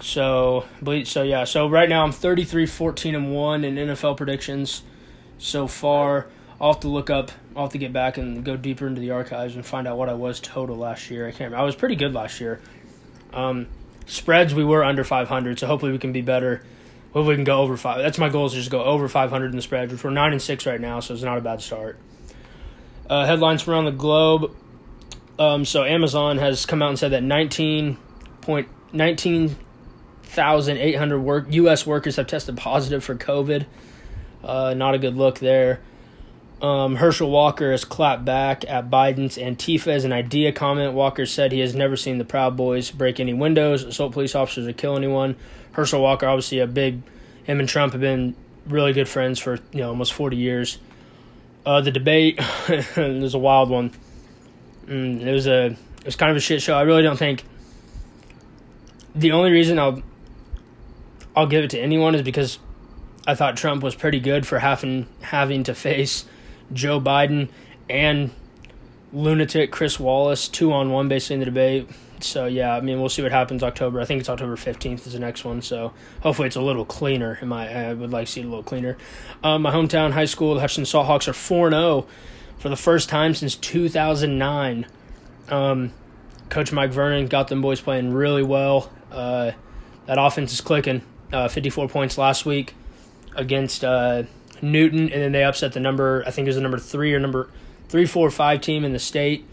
[0.00, 0.64] So,
[1.04, 4.82] so yeah, so right now I'm 33 14 and 1 in NFL predictions
[5.38, 6.26] so far.
[6.60, 9.10] I'll have to look up, I'll have to get back and go deeper into the
[9.12, 11.26] archives and find out what I was total last year.
[11.26, 11.58] I can't remember.
[11.58, 12.60] I was pretty good last year.
[13.32, 13.66] Um,
[14.06, 16.62] spreads, we were under 500, so hopefully we can be better
[17.12, 17.98] Hopefully we can go over five.
[17.98, 20.40] That's my goal is just go over 500 in the spread, which we're nine and
[20.40, 21.98] six right now, so it's not a bad start.
[23.08, 24.54] Uh, headlines from around the globe.
[25.38, 27.98] Um, so Amazon has come out and said that 19
[28.42, 31.84] point 19,800 work U.S.
[31.86, 33.66] workers have tested positive for COVID.
[34.44, 35.80] Uh, not a good look there.
[36.62, 40.92] Um, Herschel Walker has clapped back at Biden's Antifa as an idea comment.
[40.92, 44.68] Walker said he has never seen the Proud Boys break any windows, assault police officers,
[44.68, 45.36] or kill anyone.
[45.72, 47.02] Herschel Walker, obviously a big,
[47.44, 48.34] him and Trump have been
[48.66, 50.78] really good friends for you know almost forty years.
[51.64, 52.40] Uh, the debate
[52.96, 53.92] was a wild one.
[54.86, 56.74] Mm, it was a it was kind of a shit show.
[56.74, 57.44] I really don't think.
[59.14, 60.02] The only reason I'll
[61.36, 62.58] I'll give it to anyone is because
[63.26, 66.24] I thought Trump was pretty good for having having to face
[66.72, 67.48] Joe Biden
[67.88, 68.30] and
[69.12, 71.88] lunatic Chris Wallace two on one basically in the debate.
[72.22, 74.00] So yeah, I mean we'll see what happens October.
[74.00, 75.62] I think it's October fifteenth is the next one.
[75.62, 77.38] So hopefully it's a little cleaner.
[77.42, 78.96] My I would like to see it a little cleaner.
[79.42, 82.06] Um, my hometown high school, the Hutchinson Salthawks are four zero oh
[82.58, 84.86] for the first time since two thousand nine.
[85.48, 85.92] Um,
[86.48, 88.90] Coach Mike Vernon got them boys playing really well.
[89.10, 89.52] Uh,
[90.06, 91.02] that offense is clicking.
[91.32, 92.74] Uh, Fifty four points last week
[93.36, 94.24] against uh,
[94.60, 96.24] Newton, and then they upset the number.
[96.26, 97.48] I think it was the number three or number
[97.88, 99.46] three, four, five team in the state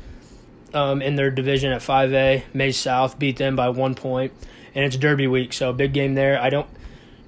[0.73, 2.43] um, in their division at 5A.
[2.53, 4.33] Maize South beat them by one point,
[4.75, 6.41] and it's Derby week, so big game there.
[6.41, 6.67] I don't.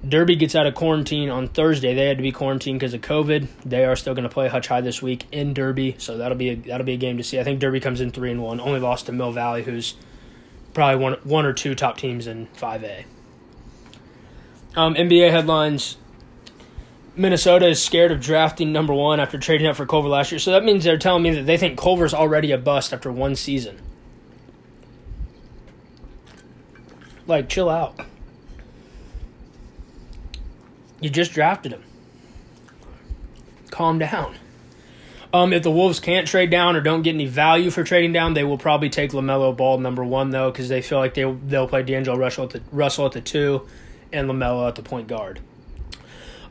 [0.06, 1.92] Derby gets out of quarantine on Thursday.
[1.94, 3.48] They had to be quarantined because of COVID.
[3.66, 6.48] They are still going to play Hutch High this week in Derby, so that'll be
[6.50, 7.38] a, that'll be a game to see.
[7.38, 8.60] I think Derby comes in three and one.
[8.60, 9.94] Only lost to Mill Valley, who's
[10.72, 13.04] probably one one or two top teams in 5A.
[14.76, 15.96] Um, NBA headlines.
[17.16, 20.38] Minnesota is scared of drafting number one after trading up for Culver last year.
[20.38, 23.34] So that means they're telling me that they think Culver's already a bust after one
[23.34, 23.80] season.
[27.26, 28.00] Like, chill out.
[31.00, 31.82] You just drafted him.
[33.70, 34.36] Calm down.
[35.32, 38.34] Um, if the Wolves can't trade down or don't get any value for trading down,
[38.34, 41.68] they will probably take LaMelo Ball number one though, because they feel like they they'll
[41.68, 43.66] play D'Angelo Russell at the Russell at the two,
[44.12, 45.40] and LaMelo at the point guard.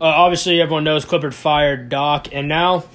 [0.01, 2.85] Uh, obviously, everyone knows Clippers fired Doc, and now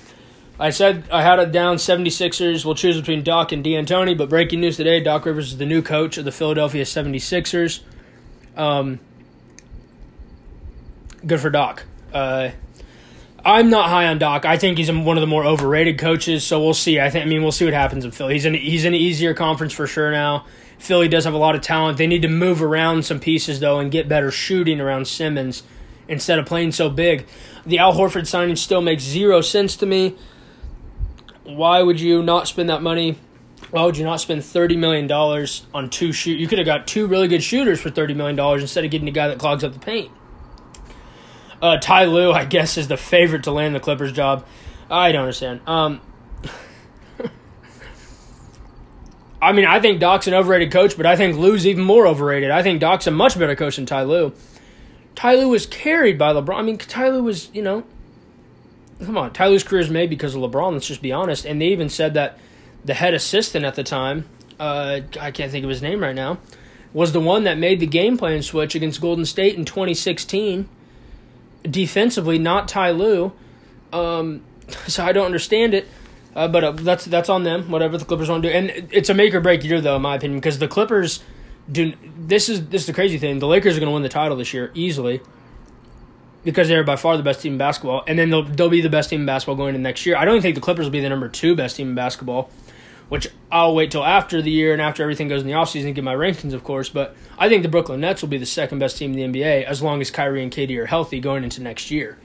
[0.59, 2.65] I said I had it down 76ers.
[2.65, 5.83] We'll choose between Doc and D'Antoni, but breaking news today Doc Rivers is the new
[5.83, 7.81] coach of the Philadelphia 76ers.
[8.57, 9.01] Um,
[11.27, 11.85] good for Doc.
[12.13, 12.51] Uh,
[13.45, 14.47] I'm not high on Doc.
[14.47, 16.45] I think he's one of the more overrated coaches.
[16.45, 17.01] So we'll see.
[17.01, 17.27] I think.
[17.27, 18.35] I mean, we'll see what happens in Philly.
[18.35, 18.55] He's in.
[18.55, 20.47] He's in an easier conference for sure now.
[20.79, 21.99] Philly does have a lot of talent.
[21.99, 25.63] They need to move around some pieces though and get better shooting around Simmons
[26.09, 27.27] instead of playing so big.
[27.67, 30.17] The Al Horford signing still makes zero sense to me.
[31.45, 33.19] Why would you not spend that money?
[33.71, 36.39] Why would you not spend thirty million dollars on two shoot?
[36.39, 39.09] You could have got two really good shooters for thirty million dollars instead of getting
[39.09, 40.11] a guy that clogs up the paint.
[41.61, 44.47] Uh, Ty Lue, I guess, is the favorite to land the Clippers job.
[44.91, 45.61] I don't understand.
[45.67, 46.01] Um,
[49.41, 52.51] I mean, I think Doc's an overrated coach, but I think Lue's even more overrated.
[52.51, 54.33] I think Doc's a much better coach than Ty Lue.
[55.15, 56.57] Ty Lue was carried by LeBron.
[56.57, 57.85] I mean, Ty Lue was, you know,
[59.05, 59.33] come on.
[59.33, 61.45] Ty Lue's career is made because of LeBron, let's just be honest.
[61.45, 62.39] And they even said that
[62.85, 64.27] the head assistant at the time,
[64.59, 66.39] uh, I can't think of his name right now,
[66.93, 70.69] was the one that made the game plan switch against Golden State in 2016
[71.69, 73.33] defensively, not Ty Lue.
[73.93, 74.43] Um,
[74.87, 75.87] so I don't understand it.
[76.35, 77.71] Uh, but uh, that's that's on them.
[77.71, 80.03] Whatever the Clippers want to do, and it's a make or break year, though, in
[80.03, 81.23] my opinion, because the Clippers
[81.71, 81.95] do.
[82.19, 83.39] This is this is the crazy thing.
[83.39, 85.21] The Lakers are going to win the title this year easily
[86.45, 88.91] because they're by far the best team in basketball, and then they'll they'll be the
[88.91, 90.17] best team in basketball going into next year.
[90.17, 92.51] I don't think the Clippers will be the number two best team in basketball,
[93.09, 95.95] which I'll wait till after the year and after everything goes in the offseason and
[95.95, 96.89] get my rankings, of course.
[96.89, 99.65] But I think the Brooklyn Nets will be the second best team in the NBA
[99.65, 102.19] as long as Kyrie and KD are healthy going into next year.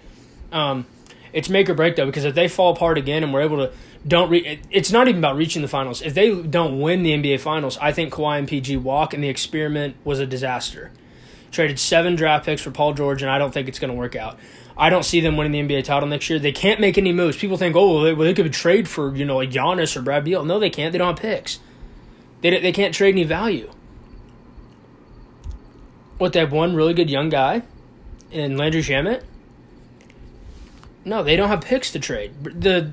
[0.51, 0.85] Um,
[1.33, 3.73] it's make or break though because if they fall apart again and we're able to
[4.07, 6.01] don't re- it's not even about reaching the finals.
[6.01, 9.27] If they don't win the NBA finals, I think Kawhi and PG walk and the
[9.27, 10.91] experiment was a disaster.
[11.51, 14.15] Traded seven draft picks for Paul George and I don't think it's going to work
[14.15, 14.39] out.
[14.77, 16.39] I don't see them winning the NBA title next year.
[16.39, 17.35] They can't make any moves.
[17.35, 20.01] People think, oh, well, they, well, they could trade for you know like Giannis or
[20.01, 20.45] Brad Beal.
[20.45, 20.93] No, they can't.
[20.93, 21.59] They don't have picks.
[22.41, 23.69] They they can't trade any value.
[26.17, 27.63] What they have one really good young guy,
[28.31, 29.23] in Landry Shamet.
[31.05, 32.33] No, they don't have picks to trade.
[32.43, 32.91] The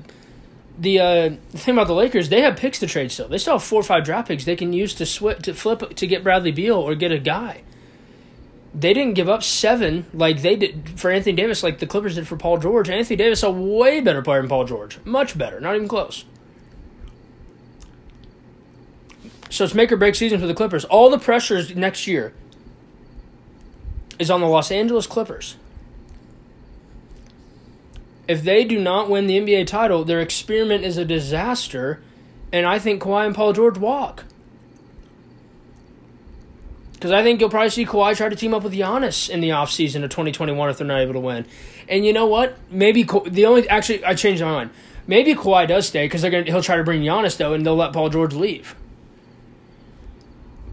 [0.79, 3.27] the uh, thing about the Lakers, they have picks to trade still.
[3.27, 5.95] They still have four or five draft picks they can use to swip to flip
[5.95, 7.63] to get Bradley Beal or get a guy.
[8.75, 12.27] They didn't give up seven like they did for Anthony Davis, like the Clippers did
[12.27, 12.89] for Paul George.
[12.89, 16.25] Anthony Davis a way better player than Paul George, much better, not even close.
[19.49, 20.85] So it's make or break season for the Clippers.
[20.85, 22.33] All the pressures next year
[24.19, 25.55] is on the Los Angeles Clippers
[28.27, 32.01] if they do not win the NBA title, their experiment is a disaster,
[32.51, 34.25] and I think Kawhi and Paul George walk.
[36.93, 39.49] Because I think you'll probably see Kawhi try to team up with Giannis in the
[39.49, 41.45] offseason of 2021 if they're not able to win.
[41.87, 42.57] And you know what?
[42.71, 44.71] Maybe the only actually I changed my mind.
[45.05, 48.09] Maybe Kawhi does stay because he'll try to bring Giannis though, and they'll let Paul
[48.09, 48.75] George leave.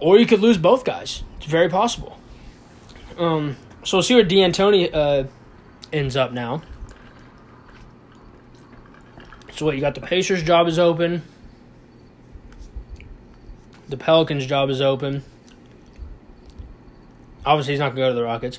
[0.01, 1.23] Or you could lose both guys.
[1.37, 2.19] It's very possible.
[3.19, 5.25] Um, so we'll see where D'Antoni uh,
[5.93, 6.63] ends up now.
[9.55, 9.75] So what?
[9.75, 11.23] You got the Pacers' job is open.
[13.89, 15.23] The Pelicans' job is open.
[17.47, 18.59] Obviously, he's not going to go to the Rockets.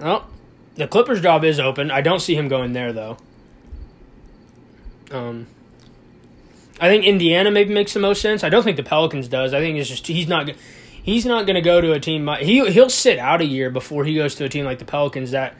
[0.00, 0.26] Oh,
[0.74, 1.90] the Clippers' job is open.
[1.90, 3.16] I don't see him going there though.
[5.10, 5.46] Um,
[6.80, 8.42] I think Indiana maybe makes the most sense.
[8.42, 9.54] I don't think the Pelicans does.
[9.54, 10.50] I think it's just he's not
[11.02, 12.28] he's not going to go to a team.
[12.40, 15.30] He he'll sit out a year before he goes to a team like the Pelicans
[15.30, 15.54] that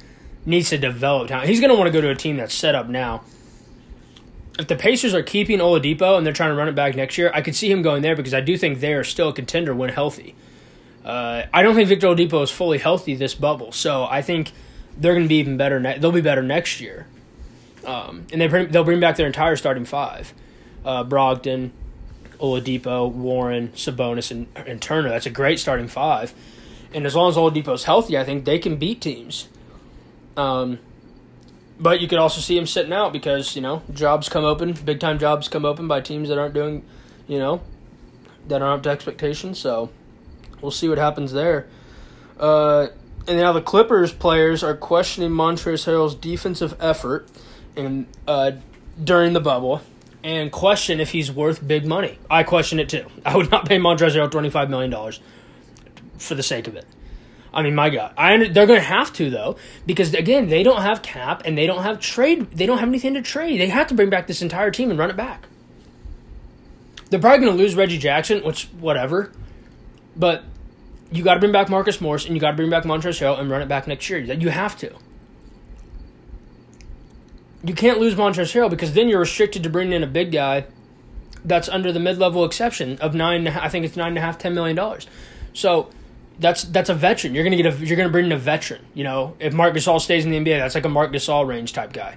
[0.45, 1.49] needs to develop talent.
[1.49, 3.23] He's going to want to go to a team that's set up now
[4.59, 7.31] if the Pacers are keeping Oladipo and they're trying to run it back next year,
[7.35, 9.75] I could see him going there because I do think they are still a contender
[9.75, 10.35] when healthy.
[11.05, 14.53] Uh, I don't think Victor Oladipo is fully healthy this bubble, so I think
[14.97, 15.81] they're going to be even better.
[15.81, 17.07] Ne- they'll be better next year,
[17.85, 20.33] um, and they bring, they'll bring back their entire starting five:
[20.85, 21.73] uh, Brogdon,
[22.39, 25.11] Oladipo, Warren, Sabonis, and, and Turner.
[25.11, 26.33] That's a great starting five,
[26.95, 29.49] and as long as Oladipo's healthy, I think they can beat teams.
[30.39, 30.79] Um,
[31.79, 35.01] but you could also see him sitting out because you know jobs come open, big
[35.01, 36.85] time jobs come open by teams that aren't doing,
[37.27, 37.61] you know,
[38.49, 39.59] that aren't up to expectations.
[39.59, 39.91] So
[40.61, 41.67] we'll see what happens there.
[42.39, 42.89] Uh,
[43.27, 47.27] And now the Clippers players are questioning Montrezl Harrell's defensive effort
[47.77, 48.53] and uh,
[49.03, 49.81] during the bubble
[50.23, 52.19] and question if he's worth big money.
[52.31, 53.07] I question it too.
[53.27, 55.21] I would not pay Montrezl Harrell twenty five million dollars
[56.19, 56.87] for the sake of it.
[57.55, 60.83] I mean, my God, I they're going to have to though because again, they don't
[60.83, 62.51] have cap and they don't have trade.
[62.51, 63.61] They don't have anything to trade.
[63.61, 65.47] They have to bring back this entire team and run it back.
[67.11, 69.33] They're probably going to lose Reggie Jackson, which whatever,
[70.17, 70.43] but
[71.13, 73.39] you got to bring back Marcus Morris and you got to bring back Montrezl Harrell
[73.39, 74.19] and run it back next year.
[74.19, 74.93] You have to.
[77.63, 80.67] You can't lose Montrezl Harrell because then you're restricted to bringing in a big guy
[81.45, 83.47] that's under the mid-level exception of nine.
[83.47, 85.07] I think it's nine and a half, ten million dollars.
[85.53, 85.91] So
[86.39, 87.35] that's that's a veteran.
[87.35, 88.85] You're gonna get a you're gonna bring in a veteran.
[88.95, 91.73] You know, if Marc Gasol stays in the NBA, that's like a Marc Gasol range
[91.73, 92.17] type guy.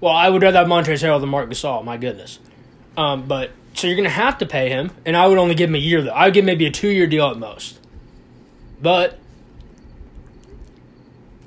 [0.00, 1.84] Well, I would rather have Montrezl Harrell than Marc Gasol.
[1.84, 2.38] My goodness.
[2.96, 5.74] Um, but so you're gonna have to pay him, and I would only give him
[5.74, 6.10] a year though.
[6.12, 7.80] I would give maybe a two year deal at most.
[8.80, 9.18] But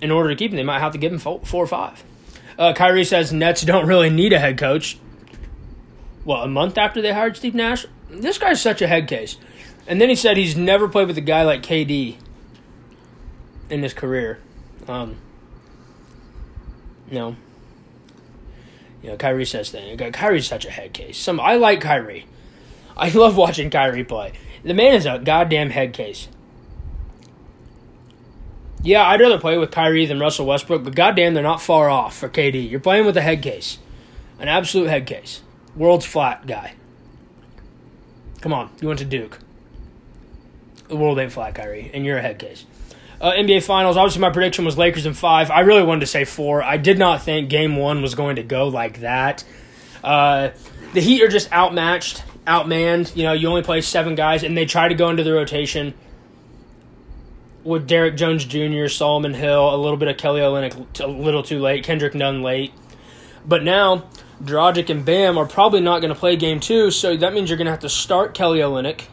[0.01, 2.03] in order to keep him, they might have to give him four, four or five.
[2.57, 4.97] Uh, Kyrie says Nets don't really need a head coach.
[6.25, 9.37] Well, a month after they hired Steve Nash, this guy's such a head case.
[9.87, 12.17] And then he said he's never played with a guy like KD
[13.69, 14.39] in his career.
[14.87, 15.15] Um,
[17.09, 17.35] no.
[19.01, 20.13] You know, Kyrie says that.
[20.13, 21.17] Kyrie's such a head case.
[21.17, 22.25] Some I like Kyrie.
[22.97, 24.33] I love watching Kyrie play.
[24.63, 26.27] The man is a goddamn head case.
[28.83, 32.15] Yeah, I'd rather play with Kyrie than Russell Westbrook, but goddamn, they're not far off
[32.17, 32.69] for KD.
[32.69, 33.79] You're playing with a head case,
[34.39, 35.41] an absolute head case,
[35.75, 36.73] world's flat guy.
[38.41, 39.39] Come on, you went to Duke.
[40.87, 42.65] The world ain't flat, Kyrie, and you're a head case.
[43.19, 43.97] Uh, NBA Finals.
[43.97, 45.49] Obviously, my prediction was Lakers in five.
[45.49, 46.61] I really wanted to say four.
[46.61, 49.43] I did not think Game One was going to go like that.
[50.03, 50.49] Uh,
[50.93, 53.15] the Heat are just outmatched, outmanned.
[53.15, 55.93] You know, you only play seven guys, and they try to go into the rotation
[57.63, 61.59] with Derrick Jones Jr., Solomon Hill, a little bit of Kelly Olynyk, a little too
[61.59, 62.71] late, Kendrick Nunn late.
[63.45, 64.05] But now,
[64.41, 67.57] Dragic and Bam are probably not going to play game two, so that means you're
[67.57, 69.07] going to have to start Kelly Olynyk,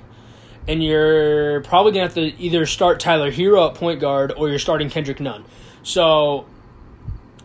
[0.66, 4.58] and you're probably to have to either start Tyler Herro at point guard or you're
[4.58, 5.44] starting Kendrick Nunn.
[5.82, 6.46] So,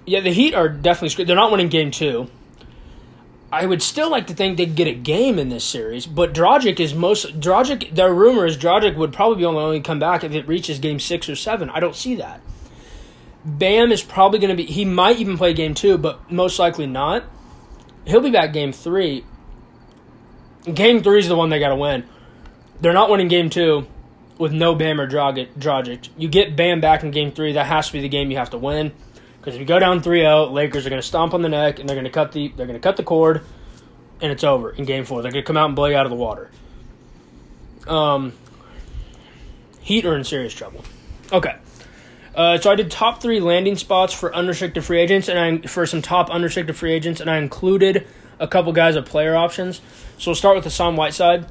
[0.06, 1.28] yeah, the Heat are definitely screwed.
[1.28, 2.30] They're not winning game two.
[3.52, 6.80] I would still like to think they'd get a game in this series, but Dragic
[6.80, 7.96] is most Dragic.
[7.96, 11.36] Their rumor is Dragic would probably only come back if it reaches game six or
[11.36, 11.70] seven.
[11.72, 12.42] I don't see that.
[13.44, 14.72] Bam is probably going to be.
[14.72, 17.24] He might even play game two, but most likely not.
[18.06, 19.26] He'll be back game three.
[20.72, 22.04] Game three is the one they got to win.
[22.82, 23.88] They're not winning game two
[24.38, 26.10] with no Bam or Dragic.
[26.18, 27.54] You get Bam back in game three.
[27.54, 28.94] That has to be the game you have to win.
[29.40, 31.88] Because if you go down 3-0, Lakers are going to stomp on the neck and
[31.88, 33.44] they're going to cut the they're going to cut the cord,
[34.22, 35.22] and it's over in Game Four.
[35.22, 36.52] They're going to come out and blow you out of the water.
[37.88, 38.34] Um,
[39.82, 40.84] Heat are in serious trouble.
[41.32, 41.56] Okay.
[42.36, 45.86] Uh, so I did top three landing spots for unrestricted free agents, and I for
[45.86, 48.06] some top unrestricted free agents, and I included
[48.40, 49.82] a couple guys of player options.
[50.18, 51.48] So we'll start with Hassan Whiteside.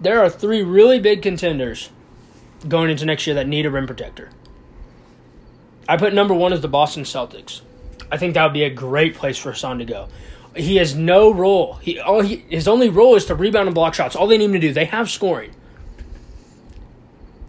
[0.00, 1.90] There are three really big contenders
[2.68, 4.30] going into next year that need a rim protector.
[5.88, 7.60] I put number one as the Boston Celtics.
[8.10, 10.08] I think that would be a great place for Hassan to go.
[10.54, 11.74] He has no role.
[11.74, 14.16] He all he his only role is to rebound and block shots.
[14.16, 14.72] All they need him to do.
[14.72, 15.52] They have scoring.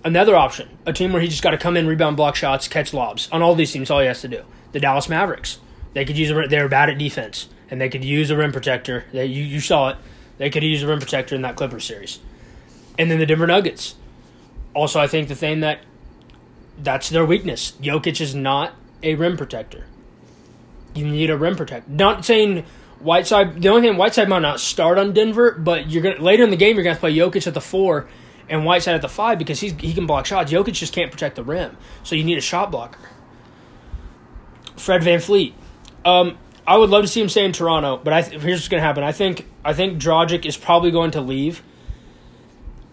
[0.04, 2.94] Another option, a team where he just got to come in, rebound, block shots, catch
[2.94, 3.28] lobs.
[3.32, 4.44] On all these teams, all he has to do.
[4.72, 5.60] The Dallas Mavericks.
[5.94, 9.06] They could use a, they're bad at defense, and they could use a rim protector.
[9.12, 9.98] They, you you saw it.
[10.38, 12.20] They could use a rim protector in that Clippers series.
[12.98, 13.96] And then the Denver Nuggets.
[14.74, 15.80] Also, I think the thing that
[16.78, 17.74] that's their weakness.
[17.82, 18.74] Jokic is not
[19.04, 19.86] a rim protector.
[20.94, 21.90] You need a rim protector.
[21.92, 22.66] Not saying
[23.00, 23.62] Whiteside.
[23.62, 26.58] The only thing Whiteside might not start on Denver, but you're gonna later in the
[26.58, 28.08] game you're gonna play Jokic at the four
[28.50, 30.52] and Whiteside at the five because he's he can block shots.
[30.52, 33.00] Jokic just can't protect the rim, so you need a shot blocker.
[34.76, 35.54] Fred VanVleet.
[36.06, 38.68] Um, I would love to see him stay in Toronto, but I th- here's what's
[38.68, 39.04] gonna happen.
[39.04, 41.62] I think I think Dragic is probably going to leave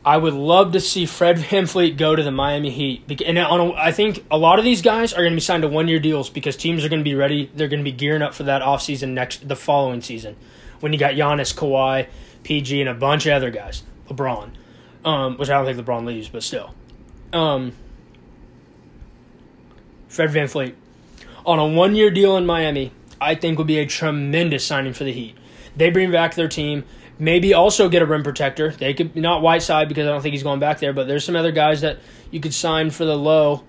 [0.05, 3.22] I would love to see Fred VanVleet go to the Miami Heat.
[3.22, 5.68] And a, I think a lot of these guys are going to be signed to
[5.68, 7.50] one year deals because teams are going to be ready.
[7.55, 10.36] They're going to be gearing up for that offseason next the following season
[10.80, 12.09] when you got Giannis, Kawhi,
[12.42, 13.82] PG, and a bunch of other guys.
[14.09, 14.50] LeBron,
[15.07, 16.74] um, which I don't think LeBron leaves, but still.
[17.32, 17.72] Um,
[20.09, 20.74] Fred VanVleet
[21.46, 25.05] on a one year deal in Miami, I think would be a tremendous signing for
[25.05, 25.36] the Heat.
[25.76, 26.84] They bring back their team.
[27.24, 28.70] Maybe also get a rim protector.
[28.70, 31.34] They could not Whiteside because I don't think he's going back there, but there's some
[31.34, 32.00] other guys that
[32.30, 33.64] you could sign for the low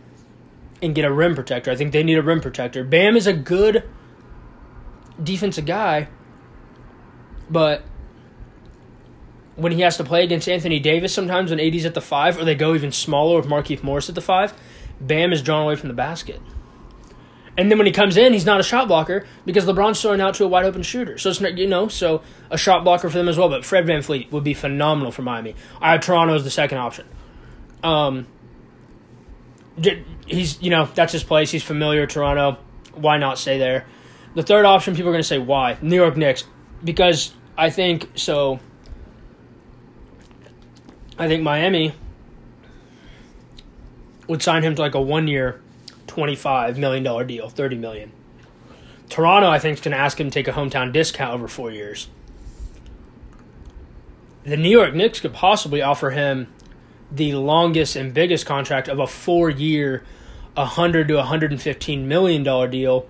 [0.81, 1.71] and get a rim protector.
[1.71, 2.83] I think they need a rim protector.
[2.83, 3.87] Bam is a good
[5.23, 6.09] defensive guy,
[7.49, 7.83] but
[9.55, 12.43] when he has to play against Anthony Davis sometimes when AD's at the five, or
[12.43, 14.53] they go even smaller with Markieff Morris at the five,
[14.99, 16.41] Bam is drawn away from the basket.
[17.57, 20.33] And then when he comes in, he's not a shot blocker because LeBron's throwing out
[20.35, 21.17] to a wide open shooter.
[21.17, 23.47] So it's not, you know, so a shot blocker for them as well.
[23.47, 25.55] But Fred VanVleet would be phenomenal for Miami.
[25.81, 27.07] I have Toronto as the second option.
[27.81, 28.27] Um,
[30.25, 31.51] he's you know that's his place.
[31.51, 32.57] He's familiar Toronto.
[32.93, 33.85] Why not stay there?
[34.33, 36.43] The third option, people are going to say why New York Knicks
[36.83, 38.59] because I think so.
[41.17, 41.93] I think Miami
[44.27, 45.61] would sign him to like a one year,
[46.15, 48.11] $25 million deal, 30 million.
[49.09, 51.71] Toronto, I think, is going to ask him to take a hometown discount over four
[51.71, 52.07] years.
[54.43, 56.47] The New York Knicks could possibly offer him
[57.11, 60.03] the longest and biggest contract of a four year,
[60.55, 63.07] 100 to 115 million dollar deal.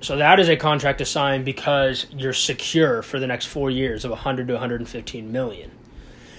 [0.00, 4.04] So that is a contract to sign because you're secure for the next four years
[4.04, 5.70] of 100 to 115 million.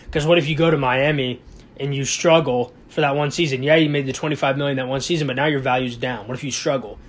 [0.06, 1.42] Because what if you go to Miami
[1.80, 3.64] and you struggle for that one season?
[3.64, 6.28] Yeah, you made the 25 million that one season, but now your value's down.
[6.28, 7.00] What if you struggle?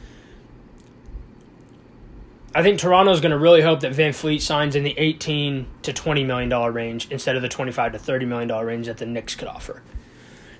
[2.54, 6.24] I think Toronto's going to really hope that VanVleet signs in the 18 to 20
[6.24, 9.34] million dollar range instead of the 25 to 30 million dollar range that the Knicks
[9.34, 9.82] could offer.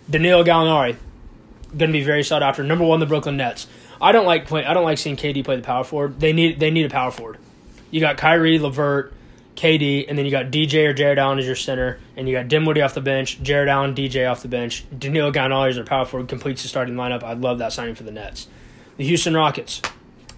[0.09, 0.97] Danilo Gallinari
[1.77, 2.63] going to be very sought after.
[2.63, 3.67] Number one, the Brooklyn Nets.
[4.01, 6.21] I don't like play, I don't like seeing KD play the power forward.
[6.21, 7.39] They need they need a power forward.
[7.91, 9.13] You got Kyrie, LeVert,
[9.59, 12.47] KD, and then you got DJ or Jarrett Allen as your center, and you got
[12.47, 14.85] Dinwiddie off the bench, Jarrett Allen, DJ off the bench.
[14.97, 17.25] Danilo Gallinari as their power forward completes the starting lineup.
[17.25, 18.47] I'd love that signing for the Nets.
[18.99, 19.83] The Houston Rockets,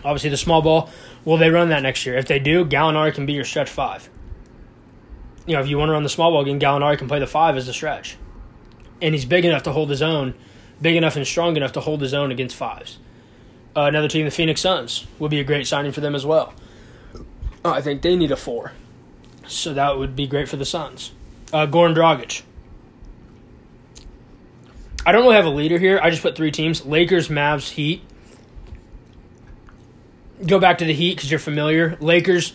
[0.02, 0.88] obviously the small ball.
[1.26, 2.16] Will they run that next year?
[2.16, 4.08] If they do, Gallinari can be your stretch five.
[5.46, 7.26] You know, if you want to run the small ball game, Gallinari can play the
[7.26, 8.16] five as the stretch,
[9.02, 10.32] and he's big enough to hold his own,
[10.80, 12.98] big enough and strong enough to hold his own against fives.
[13.76, 16.54] Uh, another team, the Phoenix Suns, would be a great signing for them as well.
[17.62, 18.72] Uh, I think they need a four.
[19.50, 21.10] So that would be great for the Suns.
[21.52, 22.42] Uh, Goran Dragic.
[25.04, 25.98] I don't really have a leader here.
[26.00, 28.02] I just put three teams Lakers, Mavs, Heat.
[30.46, 31.96] Go back to the Heat because you're familiar.
[32.00, 32.54] Lakers,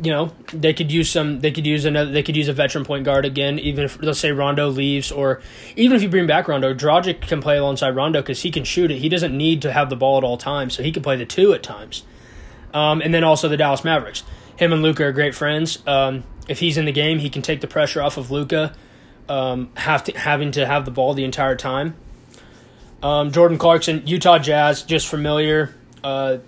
[0.00, 1.40] you know, they could use some.
[1.40, 2.10] They could use another.
[2.10, 3.58] They could use a veteran point guard again.
[3.58, 5.40] Even if let's say Rondo leaves, or
[5.74, 8.90] even if you bring back Rondo, Dragic can play alongside Rondo because he can shoot
[8.90, 8.98] it.
[8.98, 11.26] He doesn't need to have the ball at all times, so he can play the
[11.26, 12.04] two at times.
[12.72, 14.22] Um, and then also the Dallas Mavericks
[14.60, 15.78] him and Luka are great friends.
[15.86, 18.74] Um, if he's in the game, he can take the pressure off of Luka,
[19.26, 21.94] um, have to, having to have the ball the entire time.
[23.02, 25.74] Um, Jordan Clarkson, Utah Jazz, just familiar.
[26.04, 26.38] Uh,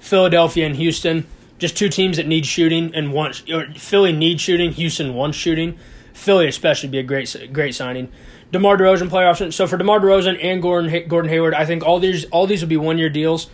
[0.00, 1.26] Philadelphia and Houston,
[1.58, 3.36] just two teams that need shooting and want.
[3.78, 4.72] Philly needs shooting.
[4.72, 5.78] Houston wants shooting.
[6.12, 8.08] Philly especially be a great great signing.
[8.50, 9.50] DeMar DeRozan option.
[9.50, 12.68] So for DeMar DeRozan and Gordon Gordon Hayward, I think all these all these will
[12.68, 13.48] be one year deals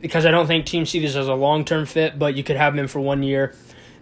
[0.00, 2.76] because I don't think Team this as a long term fit, but you could have
[2.76, 3.54] him for one year.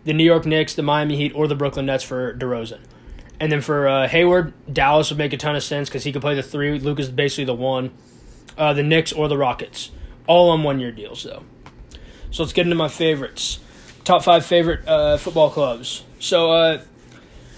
[0.05, 2.81] The New York Knicks, the Miami Heat, or the Brooklyn Nets for DeRozan.
[3.41, 6.23] And then for uh, Hayward, Dallas would make a ton of sense because he could
[6.23, 6.79] play the three.
[6.79, 7.93] Luke is basically the one.
[8.57, 9.91] Uh, the Knicks or the Rockets.
[10.27, 11.45] All on one year deals, though.
[12.31, 13.59] So let's get into my favorites.
[14.05, 16.05] Top five favorite uh, football clubs.
[16.19, 16.83] So uh,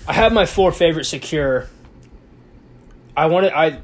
[0.06, 1.68] I have my four favorite secure.
[3.16, 3.80] I wanted I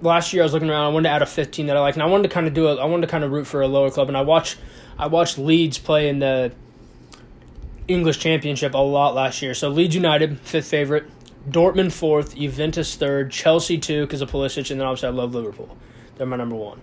[0.00, 0.84] last year I was looking around.
[0.84, 2.54] I wanted to add a 15 that I like, and I wanted to kind of
[2.54, 2.76] do a.
[2.76, 4.58] I wanted to kind of root for a lower club, and I watched
[4.98, 6.52] I watched Leeds play in the
[7.86, 9.54] English Championship a lot last year.
[9.54, 11.06] So Leeds United, fifth favorite,
[11.48, 15.76] Dortmund fourth, Juventus third, Chelsea two because of Pulisic, and then obviously I love Liverpool.
[16.16, 16.80] They're my number one.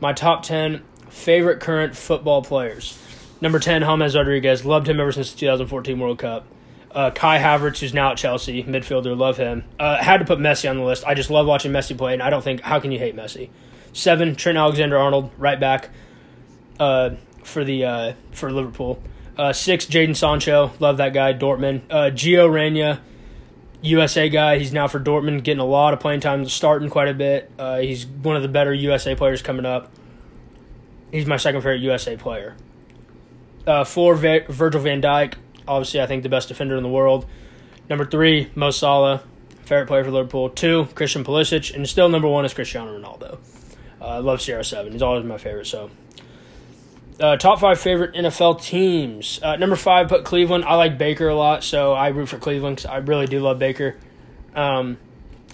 [0.00, 2.98] My top ten favorite current football players.
[3.40, 4.64] Number ten, James Rodriguez.
[4.64, 6.46] Loved him ever since the 2014 World Cup.
[6.92, 9.64] Uh, Kai Havertz, who's now at Chelsea, midfielder, love him.
[9.78, 11.04] Uh, had to put Messi on the list.
[11.06, 13.50] I just love watching Messi play, and I don't think how can you hate Messi?
[13.92, 15.90] Seven, Trent Alexander Arnold, right back,
[16.80, 17.10] uh,
[17.44, 19.00] for the uh, for Liverpool.
[19.38, 21.32] Uh, six, Jadon Sancho, love that guy.
[21.32, 21.82] Dortmund.
[21.88, 23.00] Uh, Gio Reyna,
[23.82, 24.58] USA guy.
[24.58, 27.52] He's now for Dortmund, getting a lot of playing time, starting quite a bit.
[27.80, 29.92] He's one of the better USA players coming up.
[31.12, 32.56] He's my second favorite USA player.
[33.86, 35.34] Four, Virgil Van Dijk
[35.70, 37.26] obviously, I think the best defender in the world.
[37.88, 39.22] Number three, Mo Salah,
[39.64, 40.50] favorite player for Liverpool.
[40.50, 43.38] Two, Christian Pulisic, and still number one is Cristiano Ronaldo.
[44.00, 44.92] Uh, I love CR7.
[44.92, 45.66] He's always my favorite.
[45.66, 45.90] So,
[47.20, 49.38] uh, top five favorite NFL teams.
[49.42, 50.64] Uh, number five, put Cleveland.
[50.64, 53.58] I like Baker a lot, so I root for Cleveland because I really do love
[53.58, 53.96] Baker.
[54.54, 54.98] Um,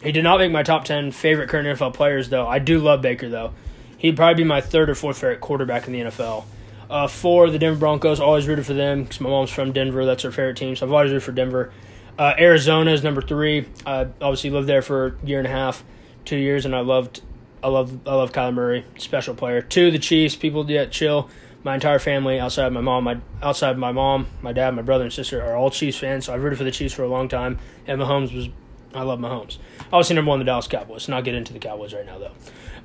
[0.02, 2.46] he did not make my top ten favorite current NFL players, though.
[2.46, 3.52] I do love Baker, though.
[3.98, 6.44] He'd probably be my third or fourth favorite quarterback in the NFL.
[6.88, 10.04] Uh, for the Denver Broncos, always rooted for them because my mom's from Denver.
[10.04, 11.72] That's her favorite team, so I've always rooted for Denver.
[12.18, 13.66] Uh, Arizona is number three.
[13.84, 15.84] I obviously lived there for a year and a half,
[16.24, 17.22] two years, and I loved,
[17.62, 19.60] I love, I love Kyler Murray, special player.
[19.60, 20.36] Two, the Chiefs.
[20.36, 21.28] People, yeah, chill.
[21.64, 25.12] My entire family, outside my mom, my outside my mom, my dad, my brother and
[25.12, 26.26] sister, are all Chiefs fans.
[26.26, 27.58] So I've rooted for the Chiefs for a long time.
[27.88, 28.48] And Mahomes was,
[28.94, 29.58] I love Mahomes.
[29.92, 31.08] Obviously, number one, the Dallas Cowboys.
[31.08, 32.32] Not get into the Cowboys right now though.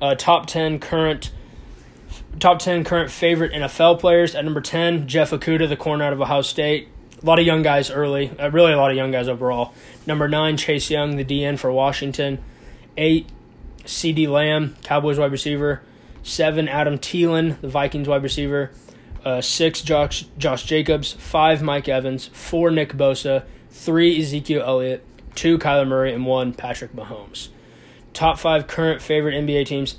[0.00, 1.30] Uh, top ten current
[2.38, 4.34] top 10 current favorite NFL players.
[4.34, 6.88] At number 10, Jeff Okudah, the corner out of Ohio State.
[7.22, 9.72] A lot of young guys early, uh, really a lot of young guys overall.
[10.06, 12.42] Number 9, Chase Young, the DN for Washington.
[12.96, 13.28] 8,
[13.84, 15.82] CeeDee Lamb, Cowboys wide receiver.
[16.24, 18.72] 7, Adam Thielen, the Vikings wide receiver.
[19.24, 21.12] Uh, 6, Josh, Josh Jacobs.
[21.12, 22.28] 5, Mike Evans.
[22.32, 23.44] 4, Nick Bosa.
[23.70, 25.04] 3, Ezekiel Elliott.
[25.36, 26.12] 2, Kyler Murray.
[26.12, 27.48] And 1, Patrick Mahomes.
[28.12, 29.96] Top 5 current favorite NBA teams.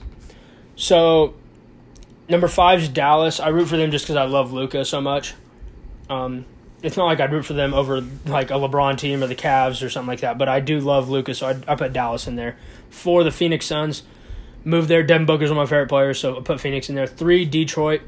[0.75, 1.36] So
[2.30, 3.39] Number five is Dallas.
[3.39, 5.34] I root for them just because I love Luka so much.
[6.09, 6.45] Um,
[6.82, 9.86] it's not like I'd root for them over like a LeBron team or the Cavs
[9.86, 12.36] or something like that, but I do love Luka, so I, I put Dallas in
[12.36, 12.57] there.
[12.89, 14.03] Four, the Phoenix Suns.
[14.65, 15.03] Move there.
[15.03, 17.07] Devin Booker's one of my favorite players, so I put Phoenix in there.
[17.07, 18.01] Three, Detroit.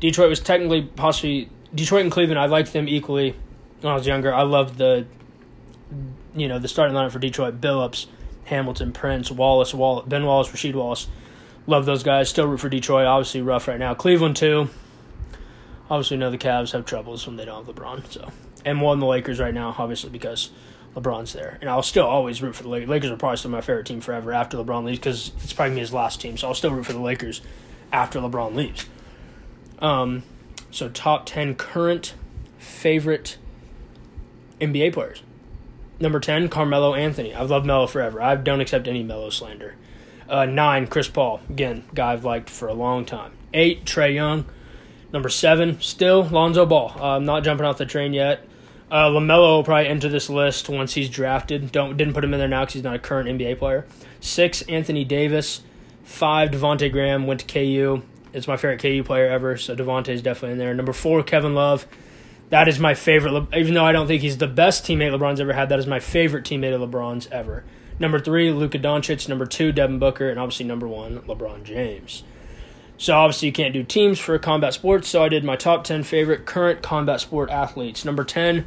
[0.00, 2.38] Detroit was technically possibly Detroit and Cleveland.
[2.38, 3.34] I liked them equally
[3.80, 4.34] when I was younger.
[4.34, 5.06] I loved the,
[6.34, 8.06] you know, the starting lineup for Detroit: Billups,
[8.44, 11.06] Hamilton, Prince, Wallace, Wallace, Ben Wallace, Rasheed Wallace.
[11.66, 12.28] Love those guys.
[12.28, 13.06] Still root for Detroit.
[13.06, 13.94] Obviously rough right now.
[13.94, 14.68] Cleveland too.
[15.90, 18.10] Obviously know the Cavs have troubles when they don't have LeBron.
[18.10, 18.32] So
[18.64, 20.50] and one the Lakers right now, obviously because
[20.94, 21.58] LeBron's there.
[21.60, 22.88] And I'll still always root for the Lakers.
[22.88, 25.92] Lakers are probably still my favorite team forever after LeBron leaves because it's probably his
[25.92, 26.36] last team.
[26.36, 27.40] So I'll still root for the Lakers
[27.92, 28.86] after LeBron leaves.
[29.78, 30.22] Um,
[30.70, 32.14] so top ten current
[32.58, 33.36] favorite
[34.60, 35.22] NBA players.
[35.98, 37.34] Number ten, Carmelo Anthony.
[37.34, 38.20] I've loved Melo forever.
[38.20, 39.76] I don't accept any Melo slander.
[40.28, 41.40] Uh, nine, Chris Paul.
[41.48, 43.32] Again, guy I've liked for a long time.
[43.52, 44.46] Eight, Trae Young.
[45.12, 46.94] Number seven, still Lonzo Ball.
[46.98, 48.46] Uh, I'm not jumping off the train yet.
[48.90, 51.72] Uh, Lamelo will probably enter this list once he's drafted.
[51.72, 53.86] Don't didn't put him in there now because he's not a current NBA player.
[54.20, 55.62] Six, Anthony Davis.
[56.04, 58.02] Five, Devonte Graham went to KU.
[58.32, 60.74] It's my favorite KU player ever, so Devonte's definitely in there.
[60.74, 61.86] Number four, Kevin Love.
[62.50, 63.46] That is my favorite.
[63.54, 66.00] Even though I don't think he's the best teammate LeBron's ever had, that is my
[66.00, 67.64] favorite teammate of LeBron's ever.
[68.02, 69.28] Number three, Luka Doncic.
[69.28, 70.28] Number two, Devin Booker.
[70.28, 72.24] And obviously, number one, LeBron James.
[72.98, 75.08] So, obviously, you can't do teams for combat sports.
[75.08, 78.04] So, I did my top 10 favorite current combat sport athletes.
[78.04, 78.66] Number 10,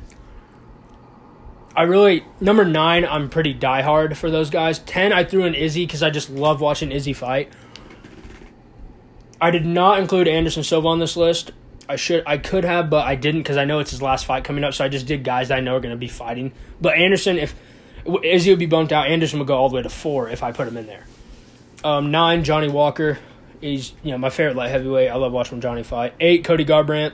[1.75, 4.79] I really, number nine, I'm pretty diehard for those guys.
[4.79, 7.51] 10, I threw in Izzy because I just love watching Izzy fight.
[9.41, 11.51] I did not include Anderson Silva on this list.
[11.89, 14.45] I should, I could have, but I didn't because I know it's his last fight
[14.45, 14.73] coming up.
[14.73, 16.53] So I just did guys that I know are going to be fighting.
[16.79, 17.53] But Anderson, if
[18.23, 19.07] Izzy would be bumped out.
[19.07, 21.05] Anderson would go all the way to four if I put him in there.
[21.83, 23.19] Um, nine, Johnny Walker.
[23.61, 25.09] He's you know my favorite light heavyweight.
[25.09, 26.13] I love watching Johnny fight.
[26.19, 27.13] Eight, Cody Garbrandt.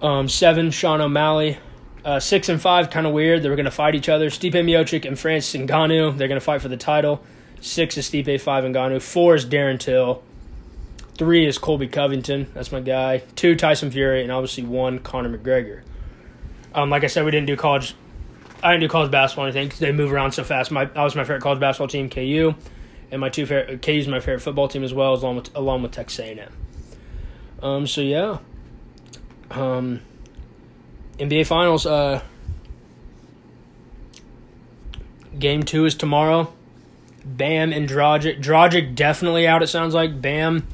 [0.00, 1.58] Um, seven, Sean O'Malley.
[2.04, 3.42] Uh, six and five, kind of weird.
[3.42, 4.28] They were going to fight each other.
[4.28, 6.16] Stipe Miocic and Francis Ngannou.
[6.18, 7.24] They're going to fight for the title.
[7.60, 8.40] Six is Stipe.
[8.40, 9.00] Five Ngannou.
[9.00, 10.22] Four is Darren Till.
[11.16, 12.50] Three is Colby Covington.
[12.52, 13.18] That's my guy.
[13.36, 15.82] Two, Tyson Fury, and obviously one, Conor McGregor.
[16.74, 17.94] Um, like I said, we didn't do college
[18.64, 20.70] I didn't do college basketball or anything because they move around so fast.
[20.70, 22.54] My I was my favorite college basketball team, KU,
[23.10, 25.54] and my two favorite KU is my favorite football team as well, as along with
[25.54, 26.52] along with Texas A&M.
[27.62, 27.86] Um.
[27.86, 28.38] So yeah.
[29.50, 30.00] Um.
[31.18, 31.84] NBA Finals.
[31.84, 32.22] Uh.
[35.38, 36.52] Game two is tomorrow.
[37.24, 38.40] Bam and Dragic.
[38.40, 39.62] Dragic definitely out.
[39.62, 40.66] It sounds like Bam,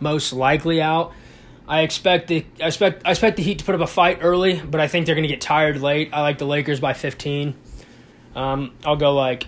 [0.00, 1.12] most likely out.
[1.68, 4.58] I expect the I expect I expect the Heat to put up a fight early,
[4.58, 6.08] but I think they're going to get tired late.
[6.14, 7.54] I like the Lakers by 15.
[8.34, 9.46] Um, I'll go like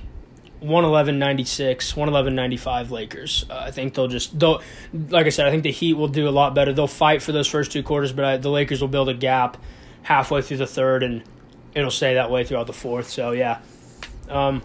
[0.63, 3.47] 111-96, 111-95 Lakers.
[3.49, 4.61] Uh, I think they'll just they'll
[4.93, 6.75] like I said, I think the Heat will do a lot better.
[6.75, 9.57] They'll fight for those first two quarters, but I, the Lakers will build a gap
[10.03, 11.23] halfway through the third, and
[11.75, 13.09] it'll stay that way throughout the fourth.
[13.09, 13.61] So yeah,
[14.29, 14.63] um,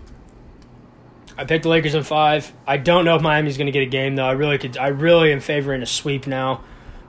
[1.37, 2.51] I picked the Lakers in five.
[2.67, 4.27] I don't know if Miami's going to get a game though.
[4.27, 4.77] I really could.
[4.77, 6.65] I really am favoring a sweep now.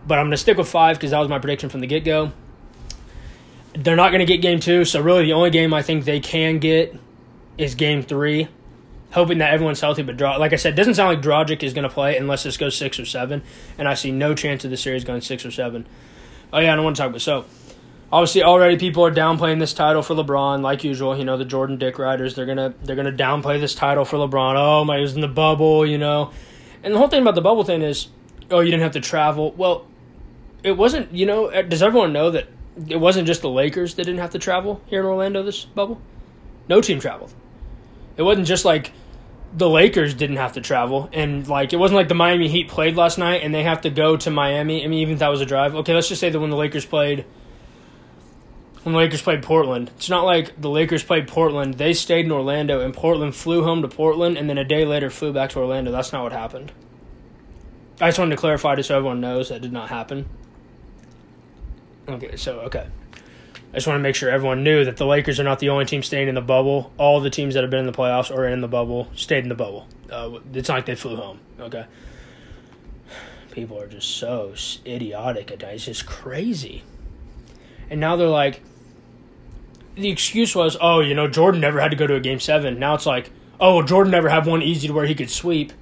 [0.07, 2.05] But I'm going to stick with five because that was my prediction from the get
[2.05, 2.33] go.
[3.75, 6.21] They're not going to get game two, so really the only game I think they
[6.21, 6.95] can get
[7.59, 8.49] is game three.
[9.13, 10.37] Hoping that everyone's healthy, but draw.
[10.37, 12.99] Like I said, doesn't sound like Dragic is going to play unless this goes six
[12.99, 13.43] or seven,
[13.79, 15.87] and I see no chance of the series going six or seven.
[16.53, 17.45] Oh yeah, I don't want to talk about so.
[18.13, 21.17] Obviously, already people are downplaying this title for LeBron, like usual.
[21.17, 22.35] You know the Jordan Dick Riders.
[22.35, 24.55] They're gonna they're gonna downplay this title for LeBron.
[24.57, 26.31] Oh my, he was in the bubble, you know.
[26.83, 28.09] And the whole thing about the bubble thing is,
[28.51, 29.53] oh, you didn't have to travel.
[29.53, 29.87] Well,
[30.67, 31.12] it wasn't.
[31.12, 32.49] You know, uh, does everyone know that
[32.89, 36.01] it wasn't just the Lakers that didn't have to travel here in Orlando this bubble?
[36.69, 37.33] No team traveled.
[38.17, 38.93] It wasn't just like
[39.57, 42.97] the Lakers didn't have to travel, and like it wasn't like the Miami Heat played
[42.97, 44.85] last night and they have to go to Miami.
[44.85, 45.77] I mean, even if that was a drive.
[45.77, 47.25] Okay, let's just say that when the Lakers played.
[48.83, 51.75] When the Lakers played Portland, it's not like the Lakers played Portland.
[51.75, 55.11] They stayed in Orlando, and Portland flew home to Portland, and then a day later
[55.11, 55.91] flew back to Orlando.
[55.91, 56.71] That's not what happened.
[58.01, 60.29] I just wanted to clarify just so everyone knows that did not happen.
[62.09, 62.87] Okay, so okay.
[63.73, 65.85] I just want to make sure everyone knew that the Lakers are not the only
[65.85, 66.93] team staying in the bubble.
[66.99, 69.49] All the teams that have been in the playoffs or in the bubble stayed in
[69.49, 69.87] the bubble.
[70.11, 71.41] Uh, it's not like they flew home.
[71.59, 71.85] Okay.
[73.51, 74.55] People are just so
[74.87, 76.85] idiotic It's just crazy.
[77.91, 78.63] And now they're like,
[79.95, 82.79] the excuse was, oh, you know, Jordan never had to go to a game seven.
[82.79, 85.73] Now it's like, oh, Jordan never had one easy to where he could sweep.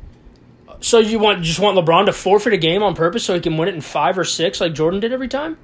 [0.80, 3.56] So you want just want LeBron to forfeit a game on purpose so he can
[3.56, 5.58] win it in five or six like Jordan did every time?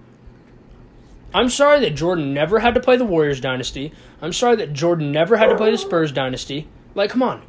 [1.33, 3.93] I'm sorry that Jordan never had to play the Warriors dynasty.
[4.21, 6.67] I'm sorry that Jordan never had to play the Spurs dynasty.
[6.95, 7.43] Like, come on.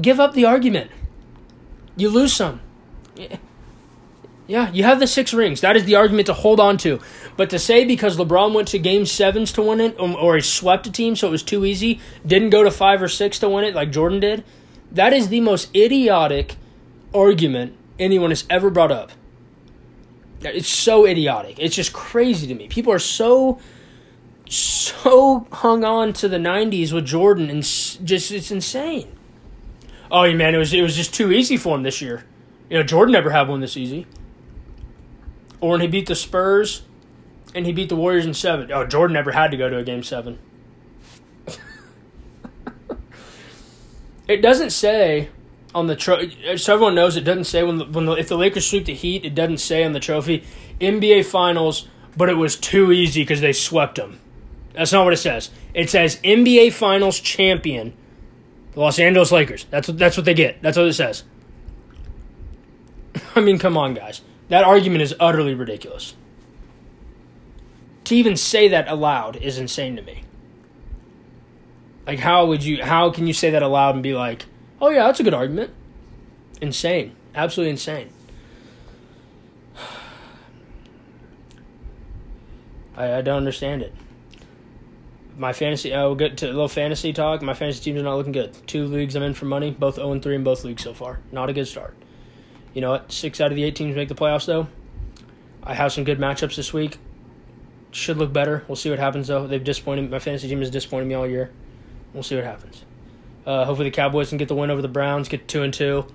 [0.00, 0.90] Give up the argument.
[1.96, 2.60] You lose some.
[4.46, 5.62] Yeah, you have the six rings.
[5.62, 7.00] That is the argument to hold on to.
[7.36, 10.42] But to say because LeBron went to game sevens to win it, um, or he
[10.42, 13.48] swept a team so it was too easy, didn't go to five or six to
[13.48, 14.44] win it like Jordan did,
[14.92, 16.56] that is the most idiotic
[17.14, 19.12] argument anyone has ever brought up.
[20.44, 21.58] It's so idiotic.
[21.58, 22.68] It's just crazy to me.
[22.68, 23.58] People are so
[24.46, 29.10] so hung on to the 90s with Jordan and just it's insane.
[30.10, 32.24] Oh, yeah, man, it was it was just too easy for him this year.
[32.68, 34.06] You know, Jordan never had one this easy.
[35.60, 36.82] Or when he beat the Spurs
[37.54, 38.70] and he beat the Warriors in 7.
[38.72, 40.38] Oh, Jordan never had to go to a game 7.
[44.28, 45.30] it doesn't say
[45.74, 46.56] on the trophy.
[46.56, 48.94] So everyone knows it doesn't say when the, when the, if the Lakers sweep the
[48.94, 50.44] Heat, it doesn't say on the trophy
[50.80, 54.20] NBA Finals, but it was too easy because they swept them.
[54.74, 55.50] That's not what it says.
[55.72, 57.94] It says NBA Finals champion,
[58.72, 59.66] the Los Angeles Lakers.
[59.70, 60.60] That's what that's what they get.
[60.62, 61.24] That's what it says.
[63.36, 64.20] I mean, come on, guys.
[64.48, 66.14] That argument is utterly ridiculous.
[68.04, 70.24] To even say that aloud is insane to me.
[72.06, 72.82] Like, how would you?
[72.82, 74.44] How can you say that aloud and be like,
[74.80, 75.72] Oh yeah, that's a good argument.
[76.60, 77.14] Insane.
[77.34, 78.10] Absolutely insane.
[82.96, 83.92] I, I don't understand it.
[85.36, 87.42] My fantasy, uh, I will get to a little fantasy talk.
[87.42, 88.56] My fantasy teams are not looking good.
[88.68, 91.18] Two leagues I'm in for money, both 0 3 in both leagues so far.
[91.32, 91.96] Not a good start.
[92.72, 93.10] You know what?
[93.10, 94.68] Six out of the eight teams make the playoffs, though.
[95.62, 96.98] I have some good matchups this week.
[97.90, 98.64] Should look better.
[98.68, 99.46] We'll see what happens, though.
[99.46, 100.10] They've disappointed.
[100.10, 101.50] My fantasy team has disappointed me all year.
[102.12, 102.84] We'll see what happens.
[103.46, 106.06] Uh, hopefully, the Cowboys can get the win over the Browns, get two and two,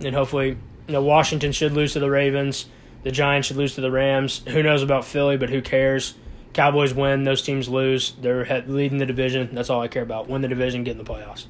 [0.00, 2.66] and hopefully, you know, Washington should lose to the Ravens.
[3.02, 4.42] The Giants should lose to the Rams.
[4.48, 6.14] Who knows about Philly, but who cares?
[6.52, 8.12] Cowboys win, those teams lose.
[8.20, 9.54] They're leading the division.
[9.54, 10.28] That's all I care about.
[10.28, 11.46] Win the division, get in the playoffs.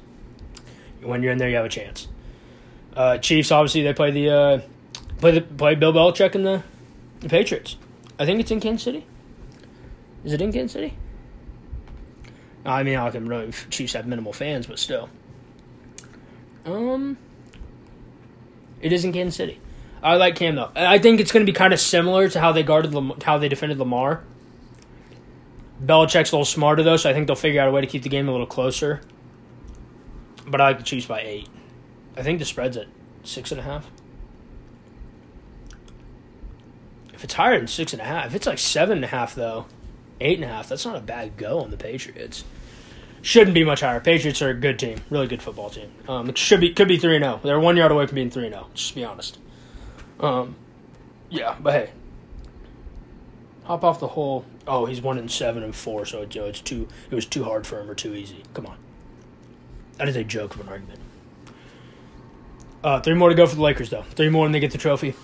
[1.01, 2.07] When you're in there, you have a chance.
[2.95, 4.61] Uh, Chiefs, obviously, they play the uh,
[5.19, 6.63] play the play Bill Belichick and the,
[7.21, 7.77] the Patriots.
[8.19, 9.05] I think it's in Kansas City.
[10.23, 10.97] Is it in Kansas City?
[12.67, 15.09] I mean, I can really Chiefs have minimal fans, but still.
[16.65, 17.17] Um,
[18.81, 19.61] it is in Kansas City.
[20.03, 20.69] I like Cam though.
[20.75, 23.37] I think it's going to be kind of similar to how they guarded Lam- how
[23.37, 24.21] they defended Lamar.
[25.83, 28.03] Belichick's a little smarter though, so I think they'll figure out a way to keep
[28.03, 29.01] the game a little closer.
[30.45, 31.47] But I like the Chiefs by eight.
[32.17, 32.87] I think the spread's at
[33.23, 33.89] six and a half.
[37.13, 39.35] If it's higher than six and a half, if it's like seven and a half
[39.35, 39.67] though,
[40.19, 42.43] eight and a half, that's not a bad go on the Patriots
[43.27, 43.99] shouldn't be much higher.
[43.99, 45.91] Patriots are a good team, really good football team.
[46.07, 47.41] Um, it should be could be three zero.
[47.43, 48.67] They're one yard away from being three three zero.
[48.73, 49.37] Just be honest.
[50.21, 50.55] Um,
[51.29, 51.89] yeah, but hey,
[53.65, 54.45] hop off the hole.
[54.65, 56.87] Oh, he's one and seven and four, so it, it's too.
[57.11, 58.43] It was too hard for him or too easy.
[58.53, 58.77] Come on,
[59.97, 61.01] that is a joke of an argument.
[62.85, 64.03] Uh, three more to go for the Lakers, though.
[64.03, 65.15] Three more when they get the trophy.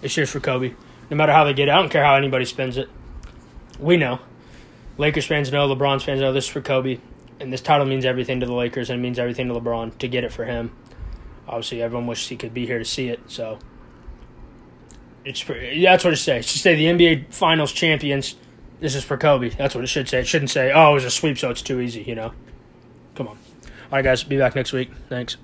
[0.00, 0.72] It's just for Kobe.
[1.10, 2.88] No matter how they get it, I don't care how anybody spends it.
[3.78, 4.20] We know.
[4.96, 6.98] Lakers fans know, LeBron's fans know this is for Kobe
[7.40, 10.08] and this title means everything to the Lakers and it means everything to LeBron to
[10.08, 10.74] get it for him.
[11.46, 13.20] Obviously, everyone wishes he could be here to see it.
[13.28, 13.58] So
[15.24, 16.44] it's yeah, that's what it says.
[16.44, 18.36] It should say the NBA Finals champions.
[18.80, 19.50] This is for Kobe.
[19.50, 20.20] That's what it should say.
[20.20, 22.32] It shouldn't say, "Oh, it was a sweep, so it's too easy." You know.
[23.14, 23.36] Come on.
[23.36, 24.24] All right, guys.
[24.24, 24.90] Be back next week.
[25.08, 25.36] Thanks.